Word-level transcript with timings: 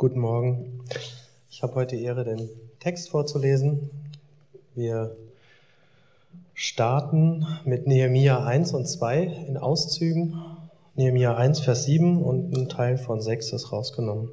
Guten 0.00 0.20
Morgen. 0.20 0.80
Ich 1.50 1.62
habe 1.62 1.74
heute 1.74 1.94
die 1.94 2.04
Ehre, 2.04 2.24
den 2.24 2.48
Text 2.78 3.10
vorzulesen. 3.10 3.90
Wir 4.74 5.14
starten 6.54 7.46
mit 7.66 7.86
Nehemia 7.86 8.42
1 8.42 8.72
und 8.72 8.86
2 8.86 9.44
in 9.46 9.58
Auszügen. 9.58 10.40
Nehemia 10.94 11.36
1, 11.36 11.60
Vers 11.60 11.84
7 11.84 12.22
und 12.22 12.56
ein 12.56 12.70
Teil 12.70 12.96
von 12.96 13.20
6 13.20 13.52
ist 13.52 13.72
rausgenommen. 13.72 14.30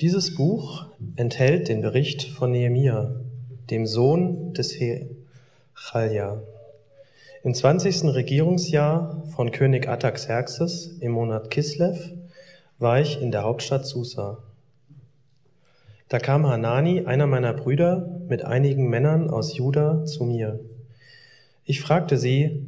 Dieses 0.00 0.36
Buch 0.36 0.86
enthält 1.16 1.66
den 1.66 1.82
Bericht 1.82 2.22
von 2.22 2.52
Nehemia, 2.52 3.10
dem 3.70 3.88
Sohn 3.88 4.54
des 4.54 4.72
Chalja. 5.74 6.40
Im 7.42 7.54
20. 7.54 8.14
Regierungsjahr 8.14 9.24
von 9.34 9.50
König 9.50 9.88
Ataxerxes 9.88 10.96
im 11.00 11.10
Monat 11.10 11.50
Kislev 11.50 12.12
war 12.78 13.00
ich 13.00 13.20
in 13.20 13.32
der 13.32 13.42
Hauptstadt 13.42 13.84
Susa. 13.84 14.45
Da 16.08 16.20
kam 16.20 16.46
Hanani, 16.46 17.04
einer 17.04 17.26
meiner 17.26 17.52
Brüder, 17.52 18.20
mit 18.28 18.44
einigen 18.44 18.88
Männern 18.88 19.28
aus 19.28 19.56
Juda 19.56 20.04
zu 20.04 20.24
mir. 20.24 20.60
Ich 21.64 21.80
fragte 21.80 22.16
sie, 22.16 22.64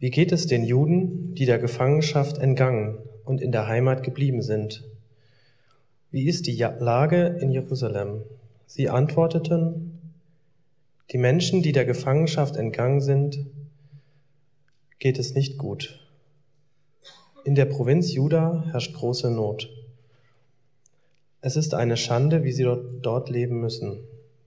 wie 0.00 0.10
geht 0.10 0.32
es 0.32 0.48
den 0.48 0.64
Juden, 0.64 1.34
die 1.36 1.46
der 1.46 1.60
Gefangenschaft 1.60 2.38
entgangen 2.38 2.98
und 3.24 3.40
in 3.40 3.52
der 3.52 3.68
Heimat 3.68 4.02
geblieben 4.02 4.42
sind? 4.42 4.82
Wie 6.10 6.26
ist 6.26 6.48
die 6.48 6.56
Lage 6.56 7.38
in 7.40 7.52
Jerusalem? 7.52 8.22
Sie 8.66 8.88
antworteten, 8.88 10.00
die 11.12 11.18
Menschen, 11.18 11.62
die 11.62 11.72
der 11.72 11.84
Gefangenschaft 11.84 12.56
entgangen 12.56 13.00
sind, 13.00 13.46
geht 14.98 15.20
es 15.20 15.34
nicht 15.34 15.58
gut. 15.58 16.00
In 17.44 17.54
der 17.54 17.66
Provinz 17.66 18.12
Juda 18.12 18.64
herrscht 18.72 18.94
große 18.94 19.30
Not. 19.30 19.68
Es 21.46 21.56
ist 21.56 21.74
eine 21.74 21.98
Schande, 21.98 22.42
wie 22.42 22.52
sie 22.52 22.62
dort, 22.62 22.86
dort 23.02 23.28
leben 23.28 23.60
müssen. 23.60 23.98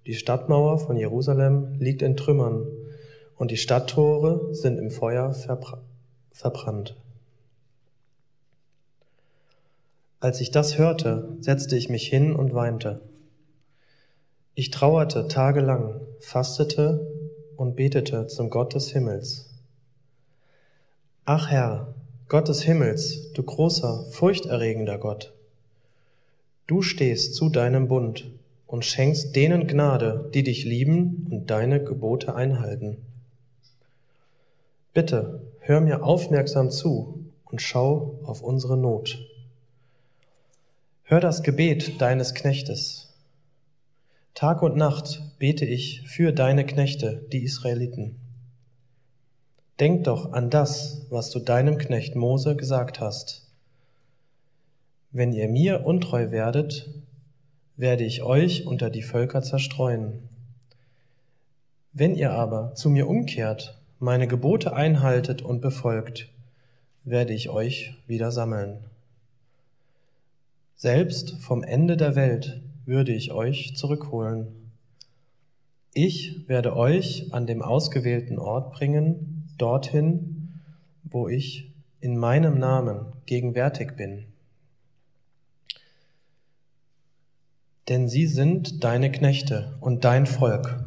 Die 0.08 0.16
Stadtmauer 0.16 0.80
von 0.80 0.98
Jerusalem 0.98 1.76
liegt 1.78 2.02
in 2.02 2.18
Trümmern 2.18 2.66
und 3.36 3.52
die 3.52 3.58
Stadttore 3.58 4.52
sind 4.56 4.80
im 4.80 4.90
Feuer 4.90 5.32
verbrannt. 6.32 6.96
Als 10.20 10.42
ich 10.42 10.50
das 10.50 10.80
hörte, 10.80 11.38
setzte 11.40 11.78
ich 11.78 11.88
mich 11.88 12.08
hin 12.08 12.36
und 12.36 12.56
weinte. 12.56 13.02
Ich 14.56 14.72
trauerte 14.72 15.28
tagelang, 15.28 16.02
fastete 16.20 17.12
und 17.58 17.76
betete 17.76 18.26
zum 18.26 18.50
Gott 18.50 18.74
des 18.74 18.90
Himmels. 18.90 19.54
Ach 21.26 21.52
Herr, 21.52 21.94
Gott 22.28 22.48
des 22.48 22.64
Himmels, 22.64 23.34
du 23.34 23.44
großer, 23.44 24.08
furchterregender 24.10 24.98
Gott, 24.98 25.37
Du 26.68 26.82
stehst 26.82 27.34
zu 27.34 27.48
deinem 27.48 27.88
Bund 27.88 28.30
und 28.66 28.84
schenkst 28.84 29.34
denen 29.38 29.68
Gnade, 29.68 30.30
die 30.34 30.44
dich 30.44 30.66
lieben 30.66 31.26
und 31.32 31.50
deine 31.50 31.82
Gebote 31.82 32.36
einhalten. 32.36 32.98
Bitte, 34.94 35.42
hör 35.62 35.80
mir 35.80 36.04
aufmerksam 36.04 36.70
zu 36.70 37.24
und 37.46 37.62
schau 37.62 38.20
auf 38.24 38.42
unsere 38.42 38.76
Not. 38.76 39.18
Hör 41.04 41.22
das 41.22 41.42
Gebet 41.42 42.02
deines 42.02 42.34
Knechtes. 42.34 43.14
Tag 44.34 44.62
und 44.62 44.76
Nacht 44.76 45.24
bete 45.40 45.64
ich 45.64 46.02
für 46.06 46.34
deine 46.34 46.66
Knechte, 46.66 47.26
die 47.32 47.44
Israeliten. 47.44 48.18
Denk 49.80 50.04
doch 50.04 50.34
an 50.34 50.50
das, 50.50 51.06
was 51.10 51.30
du 51.30 51.40
deinem 51.40 51.78
Knecht 51.78 52.18
Mose 52.18 52.58
gesagt 52.58 53.00
hast 53.00 53.47
wenn 55.12 55.34
ihr 55.34 55.48
mir 55.48 55.86
untreu 55.86 56.32
werdet, 56.32 56.90
werde 57.76 58.04
ich 58.04 58.24
euch 58.24 58.66
unter 58.66 58.90
die 58.90 59.04
Völker 59.04 59.42
zerstreuen. 59.42 60.28
Wenn 61.94 62.16
ihr 62.16 62.32
aber 62.32 62.74
zu 62.76 62.90
mir 62.90 63.08
umkehrt, 63.08 63.80
meine 64.00 64.28
Gebote 64.28 64.74
einhaltet 64.74 65.42
und 65.42 65.62
befolgt, 65.62 66.30
werde 67.04 67.34
ich 67.34 67.50
euch 67.50 67.96
wieder 68.06 68.32
sammeln. 68.32 68.80
Selbst 70.76 71.38
vom 71.40 71.64
Ende 71.64 71.98
der 71.98 72.16
Welt 72.16 72.62
würde 72.86 73.14
ich 73.14 73.32
euch 73.32 73.76
zurückholen. 73.76 74.48
Ich 75.94 76.48
werde 76.48 76.76
euch 76.76 77.34
an 77.34 77.48
dem 77.48 77.64
ausgewählten 77.64 78.38
Ort 78.38 78.74
bringen, 78.74 79.50
dorthin, 79.58 80.62
wo 81.04 81.28
ich 81.28 81.72
in 82.00 82.18
meinem 82.18 82.60
Namen 82.60 83.08
gegenwärtig 83.26 83.96
bin. 83.96 84.26
Denn 87.90 88.08
sie 88.08 88.28
sind 88.28 88.84
deine 88.84 89.12
Knechte 89.12 89.78
und 89.80 90.04
dein 90.04 90.26
Volk. 90.26 90.84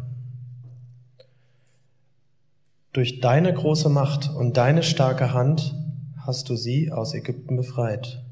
Durch 2.93 3.21
deine 3.21 3.53
große 3.53 3.89
Macht 3.89 4.29
und 4.35 4.57
deine 4.57 4.83
starke 4.83 5.33
Hand 5.33 5.75
hast 6.19 6.49
du 6.49 6.57
sie 6.57 6.93
aus 6.93 7.15
Ägypten 7.15 7.57
befreit. 7.57 8.23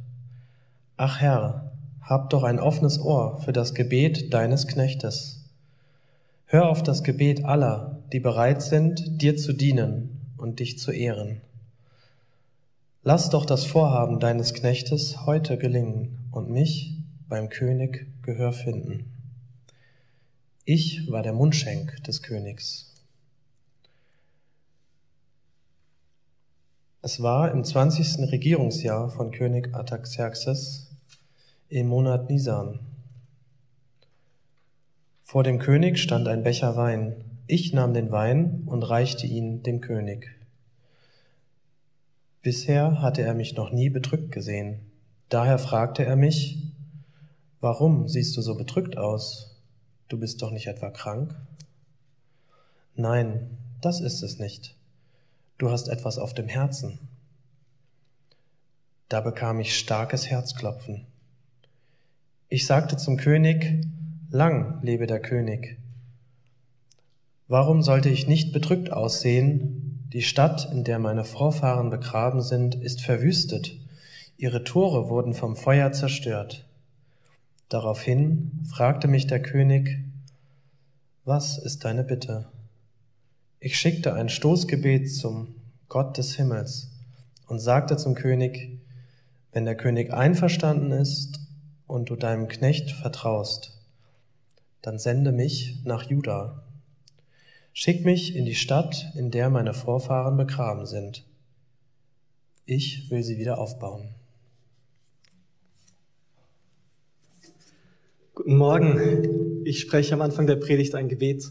Ach 0.97 1.21
Herr, 1.21 1.73
hab 2.03 2.31
doch 2.31 2.43
ein 2.43 2.59
offenes 2.59 2.99
Ohr 3.01 3.41
für 3.45 3.53
das 3.53 3.75
Gebet 3.75 4.35
deines 4.35 4.67
Knechtes. 4.67 5.45
Hör 6.47 6.69
auf 6.69 6.83
das 6.83 7.03
Gebet 7.03 7.45
aller, 7.45 8.03
die 8.13 8.21
bereit 8.21 8.63
sind, 8.63 9.23
dir 9.23 9.37
zu 9.37 9.53
dienen 9.53 10.21
und 10.37 10.61
dich 10.61 10.79
zu 10.79 10.91
ehren. 10.91 11.41
Lass 13.05 13.31
doch 13.31 13.47
das 13.47 13.65
Vorhaben 13.65 14.19
deines 14.19 14.55
Knechtes 14.55 15.25
heute 15.25 15.57
gelingen 15.57 16.19
und 16.33 16.51
mich 16.51 16.98
beim 17.29 17.49
König 17.49 18.07
Gehör 18.23 18.53
finden. 18.53 19.13
Ich 20.65 21.11
war 21.11 21.23
der 21.23 21.33
Mundschenk 21.33 22.03
des 22.05 22.23
Königs. 22.23 22.95
Es 27.03 27.23
war 27.23 27.53
im 27.53 27.65
20. 27.65 28.31
Regierungsjahr 28.33 29.09
von 29.11 29.31
König 29.31 29.75
Artaxerxes 29.75 30.91
im 31.69 31.89
Monat 31.89 32.29
Nisan. 32.29 32.81
Vor 35.23 35.45
dem 35.45 35.59
König 35.59 35.99
stand 35.99 36.27
ein 36.29 36.43
Becher 36.43 36.77
Wein. 36.77 37.25
Ich 37.47 37.73
nahm 37.73 37.95
den 37.95 38.11
Wein 38.11 38.63
und 38.67 38.83
reichte 38.83 39.27
ihn 39.27 39.63
dem 39.63 39.81
König. 39.81 40.35
Bisher 42.43 43.03
hatte 43.03 43.23
er 43.23 43.35
mich 43.35 43.55
noch 43.55 43.71
nie 43.71 43.91
bedrückt 43.91 44.33
gesehen. 44.33 44.81
Daher 45.29 45.59
fragte 45.59 46.05
er 46.05 46.17
mich, 46.17 46.68
Warum 47.61 48.07
siehst 48.07 48.37
du 48.37 48.41
so 48.41 48.55
bedrückt 48.55 48.97
aus? 48.97 49.57
Du 50.09 50.19
bist 50.19 50.43
doch 50.43 50.53
nicht 50.53 50.69
etwa 50.69 50.91
krank? 50.91 51.35
Nein, 52.95 53.51
das 53.81 54.01
ist 54.01 54.23
es 54.23 54.39
nicht. 54.39 54.77
Du 55.59 55.71
hast 55.71 55.89
etwas 55.89 56.19
auf 56.19 56.35
dem 56.35 56.47
Herzen. 56.47 57.01
Da 59.09 59.21
bekam 59.21 59.59
ich 59.59 59.77
starkes 59.77 60.29
Herzklopfen. 60.29 61.07
Ich 62.49 62.65
sagte 62.65 62.97
zum 62.97 63.17
König, 63.17 63.85
lang 64.31 64.81
lebe 64.83 65.09
der 65.09 65.21
König. 65.21 65.79
Warum 67.49 67.83
sollte 67.83 68.09
ich 68.09 68.29
nicht 68.29 68.53
bedrückt 68.53 68.93
aussehen? 68.93 70.07
Die 70.13 70.23
Stadt, 70.23 70.71
in 70.71 70.85
der 70.85 71.01
meine 71.01 71.25
Vorfahren 71.25 71.91
begraben 71.91 72.41
sind, 72.41 72.77
ist 72.77 73.01
verwüstet. 73.01 73.73
Ihre 74.37 74.63
Tore 74.63 75.09
wurden 75.09 75.35
vom 75.35 75.57
Feuer 75.57 75.91
zerstört. 75.91 76.68
Daraufhin 77.69 78.65
fragte 78.65 79.09
mich 79.09 79.27
der 79.27 79.43
König, 79.43 79.99
was 81.25 81.59
ist 81.59 81.85
deine 81.85 82.03
Bitte? 82.03 82.49
Ich 83.61 83.79
schickte 83.79 84.15
ein 84.15 84.31
Stoßgebet 84.31 85.15
zum 85.15 85.55
Gott 85.91 86.17
des 86.17 86.35
Himmels 86.37 86.91
und 87.47 87.59
sagte 87.59 87.99
zum 87.99 88.15
König, 88.15 88.79
wenn 89.53 89.67
der 89.67 89.77
König 89.77 90.15
einverstanden 90.15 90.93
ist 90.93 91.41
und 91.87 92.09
du 92.09 92.17
deinem 92.17 92.49
Knecht 92.49 92.91
vertraust, 92.91 93.79
dann 94.81 94.99
sende 94.99 95.33
mich 95.33 95.83
nach 95.85 96.05
Juda. 96.05 96.63
Schick 97.75 98.03
mich 98.03 98.35
in 98.35 98.47
die 98.47 98.55
Stadt, 98.55 99.13
in 99.15 99.31
der 99.31 99.51
meine 99.51 99.75
Vorfahren 99.75 100.39
begraben 100.39 100.87
sind. 100.87 101.27
Ich 102.65 103.11
will 103.11 103.23
sie 103.23 103.37
wieder 103.37 103.59
aufbauen. 103.59 104.15
Guten 108.39 108.57
Morgen. 108.57 109.65
Ich 109.65 109.81
spreche 109.81 110.15
am 110.15 110.21
Anfang 110.21 110.47
der 110.47 110.55
Predigt 110.55 110.95
ein 110.95 111.09
Gebet. 111.09 111.51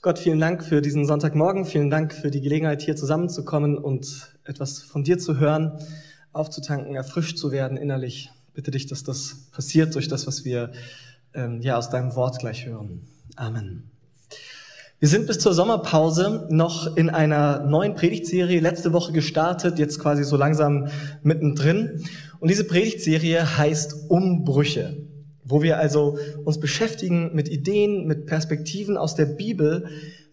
Gott, 0.00 0.16
vielen 0.16 0.38
Dank 0.38 0.62
für 0.62 0.80
diesen 0.80 1.04
Sonntagmorgen. 1.04 1.64
Vielen 1.64 1.90
Dank 1.90 2.14
für 2.14 2.30
die 2.30 2.40
Gelegenheit, 2.40 2.82
hier 2.82 2.94
zusammenzukommen 2.94 3.76
und 3.76 4.38
etwas 4.44 4.80
von 4.80 5.02
dir 5.02 5.18
zu 5.18 5.40
hören, 5.40 5.72
aufzutanken, 6.32 6.94
erfrischt 6.94 7.36
zu 7.36 7.50
werden 7.50 7.76
innerlich. 7.76 8.30
Bitte 8.54 8.70
dich, 8.70 8.86
dass 8.86 9.02
das 9.02 9.48
passiert 9.50 9.96
durch 9.96 10.06
das, 10.06 10.28
was 10.28 10.44
wir 10.44 10.70
ähm, 11.34 11.62
ja 11.62 11.76
aus 11.76 11.90
deinem 11.90 12.14
Wort 12.14 12.38
gleich 12.38 12.64
hören. 12.64 13.08
Amen. 13.34 13.90
Wir 15.00 15.08
sind 15.08 15.26
bis 15.26 15.40
zur 15.40 15.52
Sommerpause 15.52 16.46
noch 16.48 16.96
in 16.96 17.10
einer 17.10 17.66
neuen 17.66 17.96
Predigtserie, 17.96 18.60
letzte 18.60 18.92
Woche 18.92 19.10
gestartet, 19.12 19.80
jetzt 19.80 19.98
quasi 19.98 20.22
so 20.22 20.36
langsam 20.36 20.86
mittendrin. 21.24 22.04
Und 22.38 22.52
diese 22.52 22.62
Predigtserie 22.62 23.58
heißt 23.58 24.08
Umbrüche. 24.08 25.09
Wo 25.50 25.62
wir 25.62 25.78
also 25.78 26.18
uns 26.44 26.60
beschäftigen 26.60 27.34
mit 27.34 27.48
Ideen, 27.48 28.06
mit 28.06 28.26
Perspektiven 28.26 28.96
aus 28.96 29.14
der 29.14 29.26
Bibel, 29.26 29.88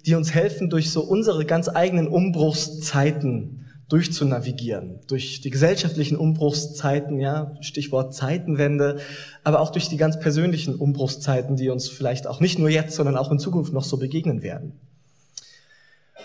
die 0.05 0.15
uns 0.15 0.33
helfen, 0.33 0.69
durch 0.69 0.91
so 0.91 1.01
unsere 1.01 1.45
ganz 1.45 1.67
eigenen 1.67 2.07
Umbruchszeiten 2.07 3.65
durchzunavigieren, 3.89 4.99
durch 5.07 5.39
die 5.39 5.49
gesellschaftlichen 5.49 6.17
Umbruchszeiten, 6.17 7.19
ja, 7.19 7.55
Stichwort 7.61 8.13
Zeitenwende, 8.13 8.99
aber 9.43 9.61
auch 9.61 9.71
durch 9.71 9.87
die 9.87 9.97
ganz 9.97 10.19
persönlichen 10.19 10.75
Umbruchszeiten, 10.75 11.55
die 11.55 11.69
uns 11.69 11.87
vielleicht 11.87 12.27
auch 12.27 12.41
nicht 12.41 12.59
nur 12.59 12.69
jetzt, 12.69 12.95
sondern 12.95 13.15
auch 13.15 13.31
in 13.31 13.39
Zukunft 13.39 13.73
noch 13.73 13.85
so 13.85 13.97
begegnen 13.97 14.41
werden. 14.41 14.73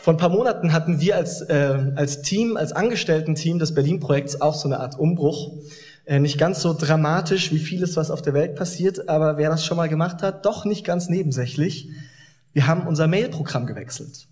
Vor 0.00 0.14
ein 0.14 0.16
paar 0.16 0.30
Monaten 0.30 0.72
hatten 0.72 1.00
wir 1.00 1.14
als, 1.14 1.42
äh, 1.42 1.92
als 1.94 2.22
Team, 2.22 2.56
als 2.56 2.72
Angestellten-Team 2.72 3.60
des 3.60 3.72
Berlin-Projekts 3.72 4.40
auch 4.40 4.54
so 4.54 4.66
eine 4.66 4.80
Art 4.80 4.98
Umbruch. 4.98 5.52
Äh, 6.12 6.20
nicht 6.20 6.36
ganz 6.36 6.60
so 6.60 6.74
dramatisch 6.74 7.52
wie 7.52 7.58
vieles, 7.58 7.96
was 7.96 8.10
auf 8.10 8.20
der 8.20 8.34
Welt 8.34 8.54
passiert, 8.54 9.08
aber 9.08 9.38
wer 9.38 9.48
das 9.48 9.64
schon 9.64 9.78
mal 9.78 9.88
gemacht 9.88 10.20
hat, 10.20 10.44
doch 10.44 10.66
nicht 10.66 10.84
ganz 10.84 11.08
nebensächlich. 11.08 11.88
Wir 12.52 12.66
haben 12.66 12.86
unser 12.86 13.06
Mail-Programm 13.06 13.64
gewechselt. 13.64 14.28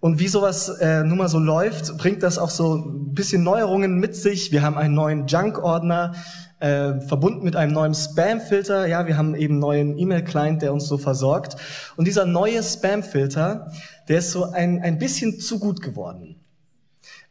Und 0.00 0.18
wie 0.18 0.28
sowas 0.28 0.68
äh, 0.68 1.02
nun 1.02 1.16
mal 1.16 1.30
so 1.30 1.38
läuft, 1.38 1.96
bringt 1.96 2.22
das 2.22 2.36
auch 2.36 2.50
so 2.50 2.74
ein 2.74 3.14
bisschen 3.14 3.42
Neuerungen 3.42 3.98
mit 3.98 4.16
sich. 4.16 4.52
Wir 4.52 4.60
haben 4.60 4.76
einen 4.76 4.92
neuen 4.92 5.26
Junk-Ordner, 5.26 6.14
äh, 6.60 7.00
verbunden 7.00 7.42
mit 7.42 7.56
einem 7.56 7.72
neuen 7.72 7.94
Spam-Filter. 7.94 8.86
Ja, 8.86 9.06
wir 9.06 9.16
haben 9.16 9.34
eben 9.34 9.54
einen 9.54 9.60
neuen 9.60 9.98
E-Mail-Client, 9.98 10.60
der 10.60 10.74
uns 10.74 10.86
so 10.86 10.98
versorgt. 10.98 11.56
Und 11.96 12.06
dieser 12.06 12.26
neue 12.26 12.62
Spam-Filter, 12.62 13.72
der 14.08 14.18
ist 14.18 14.30
so 14.30 14.50
ein, 14.50 14.82
ein 14.82 14.98
bisschen 14.98 15.40
zu 15.40 15.58
gut 15.58 15.80
geworden. 15.80 16.36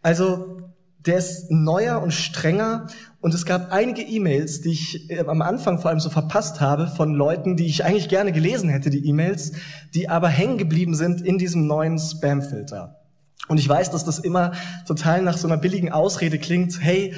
Also 0.01 0.65
der 1.06 1.18
ist 1.18 1.51
neuer 1.51 2.01
und 2.01 2.12
strenger 2.12 2.88
und 3.25 3.33
es 3.33 3.44
gab 3.44 3.72
einige 3.72 4.04
E-Mails, 4.04 4.62
die 4.62 4.69
ich 4.69 5.10
äh, 5.10 5.25
am 5.25 5.42
Anfang 5.42 5.80
vor 5.80 5.89
allem 5.89 6.00
so 6.00 6.12
verpasst 6.12 6.62
habe 6.62 6.86
von 6.86 7.16
Leuten, 7.16 7.57
die 7.57 7.66
ich 7.66 7.83
eigentlich 7.83 8.07
gerne 8.07 8.31
gelesen 8.31 8.69
hätte, 8.69 8.92
die 8.92 9.04
E-Mails, 9.04 9.54
die 9.95 10.10
aber 10.10 10.30
hängen 10.30 10.60
geblieben 10.60 10.94
sind 10.94 11.22
in 11.22 11.39
diesem 11.39 11.66
neuen 11.66 11.98
Spam-Filter. 11.98 13.00
Und 13.48 13.60
ich 13.60 13.68
weiß, 13.68 13.89
dass 13.89 14.06
das 14.06 14.19
immer 14.19 14.51
total 14.86 15.24
nach 15.24 15.39
so 15.39 15.48
einer 15.48 15.57
billigen 15.57 15.92
Ausrede 15.92 16.38
klingt. 16.38 16.80
Hey, 16.80 17.16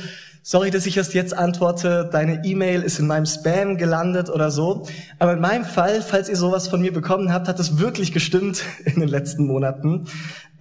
sorry, 0.47 0.71
dass 0.71 0.85
ich 0.85 0.95
erst 0.95 1.13
jetzt 1.13 1.37
antworte, 1.37 2.07
deine 2.09 2.45
E-Mail 2.45 2.81
ist 2.81 2.99
in 2.99 3.07
meinem 3.07 3.25
Spam 3.25 3.75
gelandet 3.75 4.29
oder 4.29 4.49
so. 4.49 4.87
Aber 5.19 5.33
in 5.33 5.41
meinem 5.41 5.65
Fall, 5.65 6.01
falls 6.01 6.29
ihr 6.29 6.37
sowas 6.37 6.69
von 6.69 6.79
mir 6.79 6.93
bekommen 6.93 7.33
habt, 7.33 7.49
hat 7.49 7.59
es 7.59 7.79
wirklich 7.79 8.13
gestimmt 8.13 8.63
in 8.85 9.01
den 9.01 9.09
letzten 9.09 9.45
Monaten. 9.45 10.05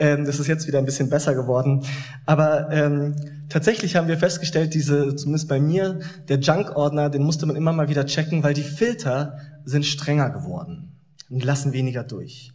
Ähm, 0.00 0.24
das 0.24 0.40
ist 0.40 0.48
jetzt 0.48 0.66
wieder 0.66 0.80
ein 0.80 0.86
bisschen 0.86 1.08
besser 1.08 1.36
geworden. 1.36 1.84
Aber 2.26 2.68
ähm, 2.72 3.14
tatsächlich 3.48 3.94
haben 3.94 4.08
wir 4.08 4.18
festgestellt, 4.18 4.74
diese, 4.74 5.14
zumindest 5.14 5.48
bei 5.48 5.60
mir, 5.60 6.00
der 6.26 6.40
Junk-Ordner, 6.40 7.08
den 7.08 7.22
musste 7.22 7.46
man 7.46 7.54
immer 7.54 7.72
mal 7.72 7.88
wieder 7.88 8.06
checken, 8.06 8.42
weil 8.42 8.54
die 8.54 8.64
Filter 8.64 9.38
sind 9.64 9.86
strenger 9.86 10.30
geworden 10.30 10.96
und 11.30 11.44
lassen 11.44 11.72
weniger 11.72 12.02
durch. 12.02 12.52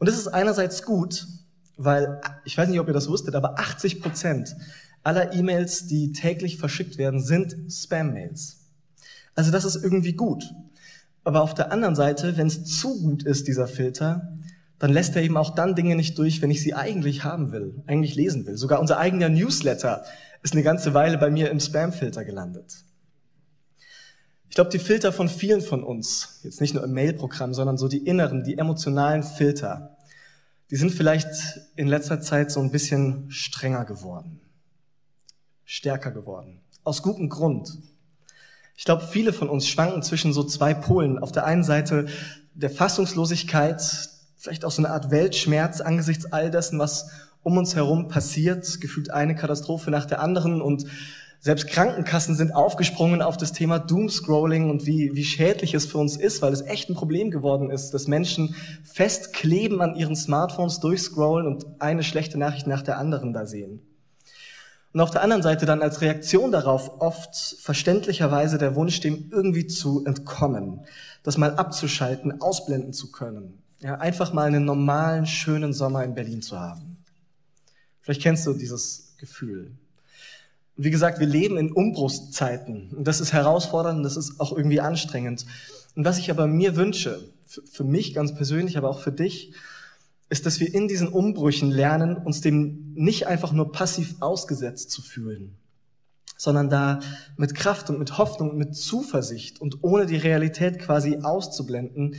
Und 0.00 0.08
das 0.08 0.18
ist 0.18 0.26
einerseits 0.26 0.82
gut, 0.82 1.28
weil, 1.76 2.20
ich 2.44 2.58
weiß 2.58 2.68
nicht, 2.68 2.80
ob 2.80 2.88
ihr 2.88 2.94
das 2.94 3.08
wusstet, 3.08 3.36
aber 3.36 3.60
80 3.60 4.02
Prozent 4.02 4.56
aller 5.02 5.32
E-Mails, 5.34 5.86
die 5.86 6.12
täglich 6.12 6.58
verschickt 6.58 6.98
werden, 6.98 7.22
sind 7.22 7.56
Spam-Mails. 7.70 8.58
Also 9.34 9.50
das 9.50 9.64
ist 9.64 9.76
irgendwie 9.76 10.12
gut. 10.12 10.44
Aber 11.24 11.42
auf 11.42 11.54
der 11.54 11.72
anderen 11.72 11.94
Seite, 11.94 12.36
wenn 12.36 12.46
es 12.46 12.64
zu 12.64 13.00
gut 13.00 13.22
ist, 13.22 13.46
dieser 13.46 13.66
Filter, 13.66 14.36
dann 14.78 14.92
lässt 14.92 15.14
er 15.14 15.22
eben 15.22 15.36
auch 15.36 15.54
dann 15.54 15.74
Dinge 15.74 15.94
nicht 15.94 16.18
durch, 16.18 16.40
wenn 16.40 16.50
ich 16.50 16.62
sie 16.62 16.74
eigentlich 16.74 17.22
haben 17.22 17.52
will, 17.52 17.82
eigentlich 17.86 18.14
lesen 18.14 18.46
will. 18.46 18.56
Sogar 18.56 18.80
unser 18.80 18.98
eigener 18.98 19.28
Newsletter 19.28 20.04
ist 20.42 20.54
eine 20.54 20.62
ganze 20.62 20.94
Weile 20.94 21.18
bei 21.18 21.30
mir 21.30 21.50
im 21.50 21.60
Spam-Filter 21.60 22.24
gelandet. 22.24 22.84
Ich 24.48 24.54
glaube, 24.56 24.70
die 24.70 24.78
Filter 24.78 25.12
von 25.12 25.28
vielen 25.28 25.60
von 25.60 25.84
uns, 25.84 26.40
jetzt 26.42 26.60
nicht 26.60 26.74
nur 26.74 26.82
im 26.82 26.92
Mail-Programm, 26.92 27.54
sondern 27.54 27.78
so 27.78 27.88
die 27.88 28.04
inneren, 28.04 28.42
die 28.42 28.58
emotionalen 28.58 29.22
Filter, 29.22 29.96
die 30.70 30.76
sind 30.76 30.90
vielleicht 30.90 31.28
in 31.76 31.86
letzter 31.86 32.20
Zeit 32.20 32.50
so 32.50 32.60
ein 32.60 32.70
bisschen 32.70 33.30
strenger 33.30 33.84
geworden, 33.84 34.40
stärker 35.70 36.10
geworden. 36.10 36.60
Aus 36.82 37.00
gutem 37.00 37.28
Grund. 37.28 37.70
Ich 38.76 38.84
glaube, 38.84 39.04
viele 39.04 39.32
von 39.32 39.48
uns 39.48 39.68
schwanken 39.68 40.02
zwischen 40.02 40.32
so 40.32 40.42
zwei 40.42 40.74
Polen. 40.74 41.18
Auf 41.20 41.30
der 41.30 41.44
einen 41.44 41.62
Seite 41.62 42.06
der 42.54 42.70
Fassungslosigkeit, 42.70 43.80
vielleicht 44.36 44.64
auch 44.64 44.72
so 44.72 44.82
eine 44.82 44.92
Art 44.92 45.12
Weltschmerz 45.12 45.80
angesichts 45.80 46.32
all 46.32 46.50
dessen, 46.50 46.80
was 46.80 47.10
um 47.44 47.56
uns 47.56 47.76
herum 47.76 48.08
passiert, 48.08 48.80
gefühlt 48.80 49.12
eine 49.12 49.36
Katastrophe 49.36 49.92
nach 49.92 50.06
der 50.06 50.20
anderen 50.20 50.60
und 50.60 50.86
selbst 51.38 51.68
Krankenkassen 51.68 52.34
sind 52.34 52.52
aufgesprungen 52.52 53.22
auf 53.22 53.36
das 53.36 53.52
Thema 53.52 53.78
Doomscrolling 53.78 54.68
und 54.68 54.86
wie, 54.86 55.12
wie 55.14 55.24
schädlich 55.24 55.72
es 55.72 55.86
für 55.86 55.98
uns 55.98 56.16
ist, 56.16 56.42
weil 56.42 56.52
es 56.52 56.62
echt 56.62 56.90
ein 56.90 56.94
Problem 56.94 57.30
geworden 57.30 57.70
ist, 57.70 57.92
dass 57.92 58.08
Menschen 58.08 58.54
festkleben 58.82 59.80
an 59.80 59.94
ihren 59.94 60.16
Smartphones, 60.16 60.80
durchscrollen 60.80 61.46
und 61.46 61.64
eine 61.78 62.02
schlechte 62.02 62.38
Nachricht 62.38 62.66
nach 62.66 62.82
der 62.82 62.98
anderen 62.98 63.32
da 63.32 63.46
sehen. 63.46 63.80
Und 64.92 65.00
auf 65.00 65.10
der 65.10 65.22
anderen 65.22 65.42
Seite 65.42 65.66
dann 65.66 65.82
als 65.82 66.00
Reaktion 66.00 66.50
darauf 66.50 67.00
oft 67.00 67.36
verständlicherweise 67.60 68.58
der 68.58 68.74
Wunsch, 68.74 69.00
dem 69.00 69.30
irgendwie 69.30 69.66
zu 69.66 70.04
entkommen, 70.04 70.84
das 71.22 71.38
mal 71.38 71.54
abzuschalten, 71.54 72.40
ausblenden 72.40 72.92
zu 72.92 73.12
können. 73.12 73.62
Ja, 73.80 73.96
einfach 73.96 74.32
mal 74.32 74.48
einen 74.48 74.64
normalen, 74.64 75.26
schönen 75.26 75.72
Sommer 75.72 76.04
in 76.04 76.14
Berlin 76.14 76.42
zu 76.42 76.58
haben. 76.58 76.98
Vielleicht 78.00 78.22
kennst 78.22 78.46
du 78.46 78.52
dieses 78.52 79.14
Gefühl. 79.18 79.72
Wie 80.76 80.90
gesagt, 80.90 81.20
wir 81.20 81.26
leben 81.26 81.56
in 81.56 81.72
Umbruchszeiten 81.72 82.90
und 82.96 83.06
das 83.06 83.20
ist 83.20 83.32
herausfordernd 83.32 83.98
und 83.98 84.02
das 84.02 84.16
ist 84.16 84.40
auch 84.40 84.56
irgendwie 84.56 84.80
anstrengend. 84.80 85.46
Und 85.94 86.04
was 86.04 86.18
ich 86.18 86.30
aber 86.30 86.46
mir 86.46 86.76
wünsche, 86.76 87.20
für 87.46 87.84
mich 87.84 88.14
ganz 88.14 88.34
persönlich, 88.34 88.76
aber 88.76 88.88
auch 88.88 89.00
für 89.00 89.12
dich, 89.12 89.52
ist, 90.30 90.46
dass 90.46 90.60
wir 90.60 90.72
in 90.72 90.88
diesen 90.88 91.08
Umbrüchen 91.08 91.70
lernen, 91.70 92.16
uns 92.16 92.40
dem 92.40 92.92
nicht 92.94 93.26
einfach 93.26 93.52
nur 93.52 93.72
passiv 93.72 94.14
ausgesetzt 94.20 94.90
zu 94.90 95.02
fühlen, 95.02 95.56
sondern 96.36 96.70
da 96.70 97.00
mit 97.36 97.54
Kraft 97.54 97.90
und 97.90 97.98
mit 97.98 98.16
Hoffnung 98.16 98.50
und 98.50 98.56
mit 98.56 98.76
Zuversicht 98.76 99.60
und 99.60 99.82
ohne 99.82 100.06
die 100.06 100.16
Realität 100.16 100.78
quasi 100.78 101.18
auszublenden, 101.22 102.14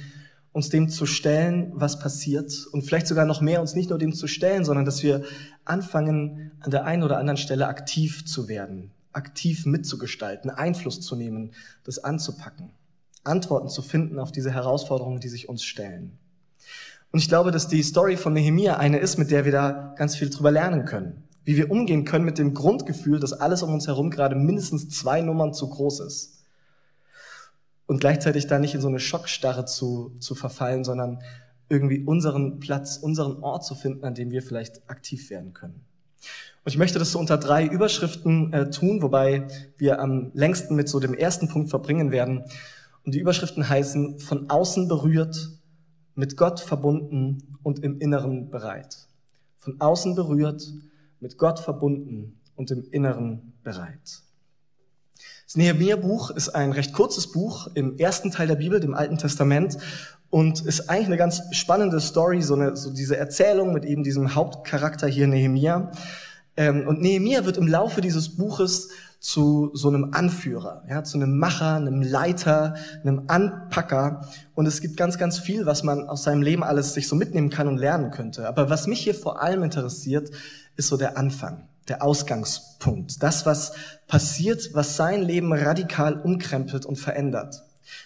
uns 0.51 0.67
dem 0.67 0.89
zu 0.89 1.05
stellen, 1.05 1.71
was 1.73 1.99
passiert 1.99 2.67
und 2.73 2.81
vielleicht 2.81 3.07
sogar 3.07 3.25
noch 3.25 3.39
mehr 3.39 3.61
uns 3.61 3.73
nicht 3.73 3.89
nur 3.89 3.97
dem 3.97 4.11
zu 4.13 4.27
stellen, 4.27 4.65
sondern 4.65 4.83
dass 4.83 5.01
wir 5.01 5.23
anfangen, 5.63 6.51
an 6.59 6.71
der 6.71 6.83
einen 6.83 7.03
oder 7.03 7.17
anderen 7.17 7.37
Stelle 7.37 7.67
aktiv 7.67 8.25
zu 8.25 8.49
werden, 8.49 8.91
aktiv 9.13 9.65
mitzugestalten, 9.65 10.49
Einfluss 10.49 10.99
zu 10.99 11.15
nehmen, 11.15 11.53
das 11.85 11.99
anzupacken, 11.99 12.71
Antworten 13.23 13.69
zu 13.69 13.81
finden 13.81 14.19
auf 14.19 14.33
diese 14.33 14.51
Herausforderungen, 14.51 15.21
die 15.21 15.29
sich 15.29 15.47
uns 15.47 15.63
stellen. 15.63 16.17
Und 17.11 17.19
ich 17.19 17.27
glaube, 17.27 17.51
dass 17.51 17.67
die 17.67 17.83
Story 17.83 18.17
von 18.17 18.33
Nehemia 18.33 18.77
eine 18.77 18.99
ist, 18.99 19.17
mit 19.17 19.31
der 19.31 19.45
wir 19.45 19.51
da 19.51 19.93
ganz 19.97 20.15
viel 20.15 20.29
drüber 20.29 20.51
lernen 20.51 20.85
können. 20.85 21.23
Wie 21.43 21.57
wir 21.57 21.71
umgehen 21.71 22.05
können 22.05 22.25
mit 22.25 22.37
dem 22.37 22.53
Grundgefühl, 22.53 23.19
dass 23.19 23.33
alles 23.33 23.63
um 23.63 23.73
uns 23.73 23.87
herum 23.87 24.11
gerade 24.11 24.35
mindestens 24.35 24.89
zwei 24.89 25.21
Nummern 25.21 25.53
zu 25.53 25.69
groß 25.69 26.01
ist 26.01 26.41
und 27.87 27.99
gleichzeitig 27.99 28.47
da 28.47 28.59
nicht 28.59 28.73
in 28.73 28.81
so 28.81 28.87
eine 28.87 28.99
Schockstarre 28.99 29.65
zu, 29.65 30.15
zu 30.19 30.35
verfallen, 30.35 30.85
sondern 30.85 31.19
irgendwie 31.67 32.03
unseren 32.05 32.59
Platz, 32.59 32.97
unseren 32.97 33.43
Ort 33.43 33.65
zu 33.65 33.75
finden, 33.75 34.05
an 34.05 34.15
dem 34.15 34.31
wir 34.31 34.41
vielleicht 34.41 34.89
aktiv 34.89 35.29
werden 35.29 35.53
können. 35.53 35.83
Und 36.63 36.71
ich 36.71 36.77
möchte 36.77 36.99
das 36.99 37.11
so 37.11 37.19
unter 37.19 37.37
drei 37.37 37.65
Überschriften 37.65 38.53
äh, 38.53 38.69
tun, 38.69 39.01
wobei 39.01 39.47
wir 39.77 39.99
am 39.99 40.31
längsten 40.33 40.75
mit 40.75 40.87
so 40.87 40.99
dem 40.99 41.13
ersten 41.13 41.47
Punkt 41.47 41.69
verbringen 41.69 42.11
werden. 42.11 42.45
Und 43.03 43.15
die 43.15 43.19
Überschriften 43.19 43.67
heißen 43.67 44.19
von 44.19 44.49
außen 44.49 44.87
berührt, 44.87 45.49
mit 46.15 46.37
Gott 46.37 46.59
verbunden 46.59 47.57
und 47.63 47.79
im 47.83 47.99
Inneren 47.99 48.49
bereit. 48.49 49.07
Von 49.57 49.79
außen 49.79 50.15
berührt, 50.15 50.63
mit 51.19 51.37
Gott 51.37 51.59
verbunden 51.59 52.39
und 52.55 52.71
im 52.71 52.83
Inneren 52.91 53.53
bereit. 53.63 54.23
Das 55.45 55.55
Nehemiah-Buch 55.55 56.31
ist 56.31 56.49
ein 56.49 56.71
recht 56.71 56.93
kurzes 56.93 57.31
Buch 57.31 57.67
im 57.73 57.97
ersten 57.97 58.31
Teil 58.31 58.47
der 58.47 58.55
Bibel, 58.55 58.79
dem 58.79 58.93
Alten 58.93 59.17
Testament, 59.17 59.77
und 60.29 60.61
ist 60.65 60.89
eigentlich 60.89 61.07
eine 61.07 61.17
ganz 61.17 61.41
spannende 61.51 61.99
Story, 61.99 62.41
so, 62.41 62.55
eine, 62.55 62.75
so 62.77 62.91
diese 62.91 63.17
Erzählung 63.17 63.73
mit 63.73 63.83
eben 63.83 64.03
diesem 64.03 64.33
Hauptcharakter 64.33 65.07
hier 65.07 65.27
Nehemiah. 65.27 65.91
Ähm, 66.55 66.87
und 66.87 67.01
Nehemiah 67.01 67.45
wird 67.45 67.57
im 67.57 67.67
Laufe 67.67 68.01
dieses 68.01 68.37
Buches 68.37 68.89
zu 69.21 69.69
so 69.75 69.87
einem 69.87 70.13
Anführer, 70.13 70.83
ja, 70.89 71.03
zu 71.03 71.17
einem 71.17 71.37
Macher, 71.37 71.75
einem 71.75 72.01
Leiter, 72.01 72.73
einem 73.03 73.25
Anpacker. 73.27 74.27
Und 74.55 74.65
es 74.65 74.81
gibt 74.81 74.97
ganz, 74.97 75.19
ganz 75.19 75.37
viel, 75.37 75.67
was 75.67 75.83
man 75.83 76.09
aus 76.09 76.23
seinem 76.23 76.41
Leben 76.41 76.63
alles 76.63 76.95
sich 76.95 77.07
so 77.07 77.15
mitnehmen 77.15 77.51
kann 77.51 77.67
und 77.67 77.77
lernen 77.77 78.09
könnte. 78.09 78.47
Aber 78.47 78.71
was 78.71 78.87
mich 78.87 78.99
hier 78.99 79.13
vor 79.13 79.39
allem 79.39 79.61
interessiert, 79.61 80.31
ist 80.75 80.87
so 80.87 80.97
der 80.97 81.17
Anfang 81.19 81.67
der 81.87 82.03
Ausgangspunkt. 82.03 83.21
Das, 83.21 83.45
was 83.45 83.73
passiert, 84.07 84.71
was 84.73 84.95
sein 84.95 85.21
Leben 85.21 85.53
radikal 85.53 86.19
umkrempelt 86.19 86.85
und 86.85 86.97
verändert. 86.97 87.63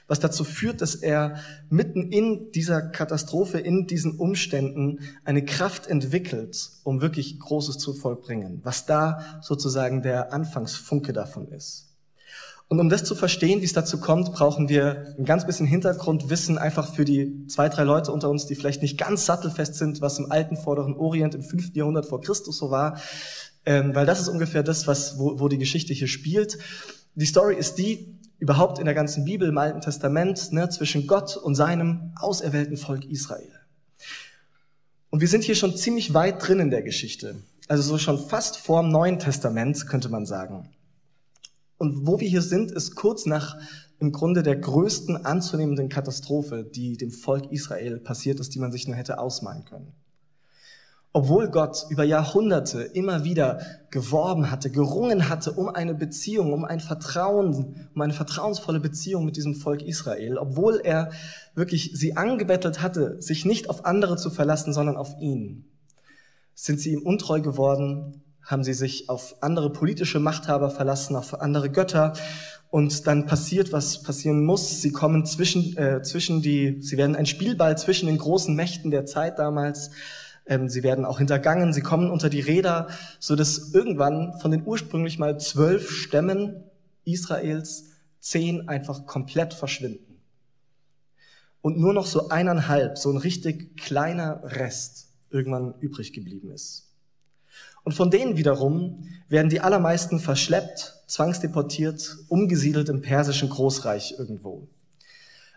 Was 0.08 0.20
dazu 0.20 0.44
führt, 0.44 0.82
dass 0.82 0.96
er 0.96 1.40
mitten 1.70 2.12
in 2.12 2.52
dieser 2.52 2.82
Katastrophe, 2.82 3.60
in 3.60 3.88
diesen 3.88 4.18
Umständen 4.18 5.00
eine 5.24 5.44
Kraft 5.46 5.88
entwickelt, 5.88 6.70
um 6.84 7.02
wirklich 7.02 7.40
Großes 7.40 7.78
zu 7.78 7.94
vollbringen. 7.94 8.62
Was 8.64 8.86
da 8.86 9.40
sozusagen 9.42 10.02
der 10.02 10.34
Anfangsfunke 10.34 11.14
davon 11.14 11.48
ist. 11.50 11.96
Und 12.68 12.80
um 12.80 12.90
das 12.90 13.04
zu 13.04 13.14
verstehen, 13.14 13.62
wie 13.62 13.66
es 13.66 13.74
dazu 13.74 14.00
kommt, 14.00 14.32
brauchen 14.34 14.70
wir 14.70 15.16
ein 15.20 15.26
ganz 15.26 15.46
bisschen 15.46 15.68
Hintergrundwissen, 15.68 16.58
einfach 16.58 16.96
für 16.96 17.06
die 17.06 17.46
zwei, 17.48 17.70
drei 17.70 17.84
Leute 17.84 18.12
unter 18.12 18.30
uns, 18.30 18.48
die 18.48 18.56
vielleicht 18.56 18.82
nicht 18.82 18.98
ganz 18.98 19.26
sattelfest 19.28 19.76
sind, 19.76 20.02
was 20.02 20.18
im 20.18 20.32
alten 20.32 20.58
Vorderen 20.58 20.96
Orient 20.96 21.36
im 21.36 21.44
5. 21.44 21.76
Jahrhundert 21.76 22.08
vor 22.08 22.22
Christus 22.22 22.58
so 22.58 22.72
war. 22.72 23.00
Ähm, 23.68 23.94
weil 23.94 24.08
das 24.08 24.20
ist 24.20 24.30
ungefähr 24.30 24.64
das, 24.64 24.88
was, 24.88 25.20
wo, 25.20 25.40
wo 25.40 25.48
die 25.48 25.60
Geschichte 25.60 25.94
hier 25.94 26.08
spielt. 26.08 26.58
Die 27.14 27.26
Story 27.26 27.56
ist 27.56 27.78
die, 27.78 28.18
überhaupt 28.40 28.80
in 28.80 28.86
der 28.86 28.94
ganzen 28.94 29.26
Bibel, 29.26 29.50
im 29.50 29.58
Alten 29.58 29.82
Testament, 29.82 30.52
ne, 30.52 30.70
zwischen 30.70 31.08
Gott 31.08 31.38
und 31.38 31.56
seinem 31.56 32.14
auserwählten 32.20 32.78
Volk 32.78 33.06
Israel. 33.06 33.52
Und 35.10 35.22
wir 35.22 35.28
sind 35.28 35.44
hier 35.44 35.56
schon 35.56 35.78
ziemlich 35.78 36.14
weit 36.14 36.46
drin 36.46 36.60
in 36.60 36.70
der 36.70 36.84
Geschichte. 36.84 37.36
Also 37.68 37.84
so 37.84 37.98
schon 37.98 38.20
fast 38.20 38.58
vor 38.58 38.82
dem 38.82 38.92
Neuen 38.92 39.18
Testament, 39.20 39.88
könnte 39.88 40.10
man 40.10 40.26
sagen. 40.26 40.70
Und 41.78 42.06
wo 42.06 42.20
wir 42.20 42.28
hier 42.28 42.42
sind, 42.42 42.72
ist 42.72 42.96
kurz 42.96 43.26
nach 43.26 43.58
im 44.00 44.12
Grunde 44.12 44.44
der 44.44 44.58
größten 44.58 45.26
anzunehmenden 45.26 45.90
Katastrophe, 45.90 46.64
die 46.64 46.98
dem 46.98 47.12
Volk 47.12 47.52
Israel 47.52 48.00
passiert 48.00 48.40
ist, 48.40 48.54
die 48.54 48.60
man 48.60 48.72
sich 48.72 48.88
nur 48.88 48.96
hätte 48.96 49.20
ausmalen 49.20 49.66
können. 49.66 49.94
Obwohl 51.16 51.48
Gott 51.48 51.86
über 51.88 52.04
Jahrhunderte 52.04 52.82
immer 52.82 53.24
wieder 53.24 53.62
geworben 53.90 54.52
hatte, 54.52 54.70
gerungen 54.70 55.30
hatte 55.30 55.54
um 55.54 55.70
eine 55.70 55.96
Beziehung, 55.96 56.52
um 56.52 56.66
ein 56.66 56.82
Vertrauen, 56.82 57.88
um 57.96 58.02
eine 58.02 58.12
vertrauensvolle 58.12 58.82
Beziehung 58.82 59.24
mit 59.24 59.38
diesem 59.38 59.56
Volk 59.56 59.82
Israel, 59.82 60.38
obwohl 60.38 60.82
er 60.84 61.12
wirklich 61.54 61.92
sie 61.94 62.18
angebettelt 62.18 62.82
hatte, 62.82 63.16
sich 63.22 63.46
nicht 63.46 63.70
auf 63.70 63.86
andere 63.86 64.18
zu 64.18 64.30
verlassen, 64.30 64.74
sondern 64.74 64.98
auf 64.98 65.16
ihn, 65.22 65.64
sind 66.54 66.82
sie 66.82 66.92
ihm 66.92 67.04
untreu 67.04 67.40
geworden, 67.40 68.22
haben 68.44 68.66
sie 68.66 68.74
sich 68.74 69.08
auf 69.08 69.38
andere 69.40 69.72
politische 69.72 70.20
Machthaber 70.20 70.70
verlassen, 70.70 71.16
auf 71.16 71.40
andere 71.40 71.70
Götter. 71.70 72.12
Und 72.72 73.08
dann 73.08 73.26
passiert, 73.26 73.72
was 73.72 74.04
passieren 74.04 74.44
muss. 74.44 74.82
Sie 74.82 74.92
kommen 74.92 75.26
zwischen, 75.26 75.78
äh, 75.78 76.02
zwischen 76.02 76.42
die, 76.42 76.82
sie 76.82 76.98
werden 76.98 77.16
ein 77.16 77.26
Spielball 77.26 77.78
zwischen 77.78 78.08
den 78.08 78.18
großen 78.18 78.54
Mächten 78.54 78.92
der 78.92 79.06
Zeit 79.06 79.40
damals 79.40 79.92
ähm, 80.46 80.70
sie 80.70 80.84
werden 80.84 81.06
auch 81.06 81.18
hintergangen, 81.18 81.74
sie 81.74 81.82
kommen 81.82 82.12
unter 82.12 82.30
die 82.30 82.42
Räder, 82.42 82.88
so 83.20 83.36
dass 83.36 83.74
irgendwann 83.74 84.38
von 84.40 84.52
den 84.52 84.66
ursprünglich 84.66 85.18
mal 85.18 85.40
zwölf 85.40 85.90
Stämmen 85.90 86.64
Israels 87.04 87.86
zehn 88.20 88.68
einfach 88.68 89.06
komplett 89.06 89.54
verschwinden. 89.54 90.22
Und 91.62 91.80
nur 91.80 91.94
noch 91.94 92.06
so 92.06 92.30
eineinhalb, 92.30 92.98
so 92.98 93.12
ein 93.12 93.18
richtig 93.18 93.78
kleiner 93.78 94.42
Rest 94.44 95.10
irgendwann 95.30 95.74
übrig 95.80 96.14
geblieben 96.14 96.52
ist. 96.52 96.92
Und 97.84 97.94
von 97.94 98.10
denen 98.12 98.38
wiederum 98.38 99.08
werden 99.30 99.50
die 99.50 99.62
allermeisten 99.62 100.20
verschleppt, 100.20 101.04
zwangsdeportiert, 101.08 102.18
umgesiedelt 102.28 102.90
im 102.90 103.02
persischen 103.02 103.50
Großreich 103.50 104.16
irgendwo. 104.18 104.68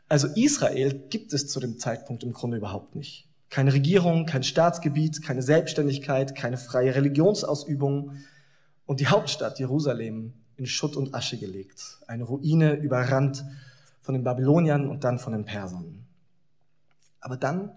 Also 0.09 0.29
Israel 0.35 0.95
gibt 1.11 1.33
es 1.33 1.49
zu 1.49 1.61
dem 1.61 1.79
Zeitpunkt 1.79 2.23
im 2.23 2.33
Grunde 2.33 2.57
überhaupt 2.57 2.95
nicht. 2.95 3.28
Keine 3.51 3.73
Regierung, 3.73 4.27
kein 4.27 4.43
Staatsgebiet, 4.43 5.23
keine 5.23 5.43
Selbstständigkeit, 5.43 6.35
keine 6.35 6.59
freie 6.59 6.95
Religionsausübung 6.95 8.13
und 8.87 9.01
die 9.01 9.07
Hauptstadt 9.07 9.59
Jerusalem 9.59 10.35
in 10.57 10.67
Schutt 10.67 10.97
und 10.97 11.15
Asche 11.15 11.39
gelegt. 11.39 11.99
Eine 12.07 12.25
Ruine 12.25 12.75
überrannt 12.75 13.45
von 14.03 14.15
den 14.15 14.25
Babyloniern 14.25 14.89
und 14.89 15.05
dann 15.05 15.19
von 15.19 15.33
den 15.33 15.45
Persern. 15.45 16.05
Aber 17.21 17.37
dann, 17.37 17.73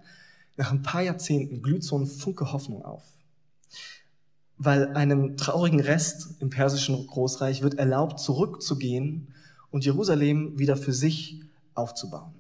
nach 0.58 0.72
ein 0.72 0.82
paar 0.82 1.02
Jahrzehnten, 1.02 1.62
glüht 1.62 1.84
so 1.84 1.98
ein 1.98 2.06
Funke 2.06 2.52
Hoffnung 2.52 2.84
auf. 2.84 3.04
Weil 4.58 4.94
einem 4.94 5.38
traurigen 5.38 5.80
Rest 5.80 6.36
im 6.40 6.50
persischen 6.50 7.08
Großreich 7.08 7.62
wird 7.62 7.76
erlaubt, 7.76 8.20
zurückzugehen 8.20 9.34
und 9.72 9.86
Jerusalem 9.86 10.60
wieder 10.60 10.78
für 10.78 10.94
sich 10.94 11.42
aufzubauen. 11.74 12.34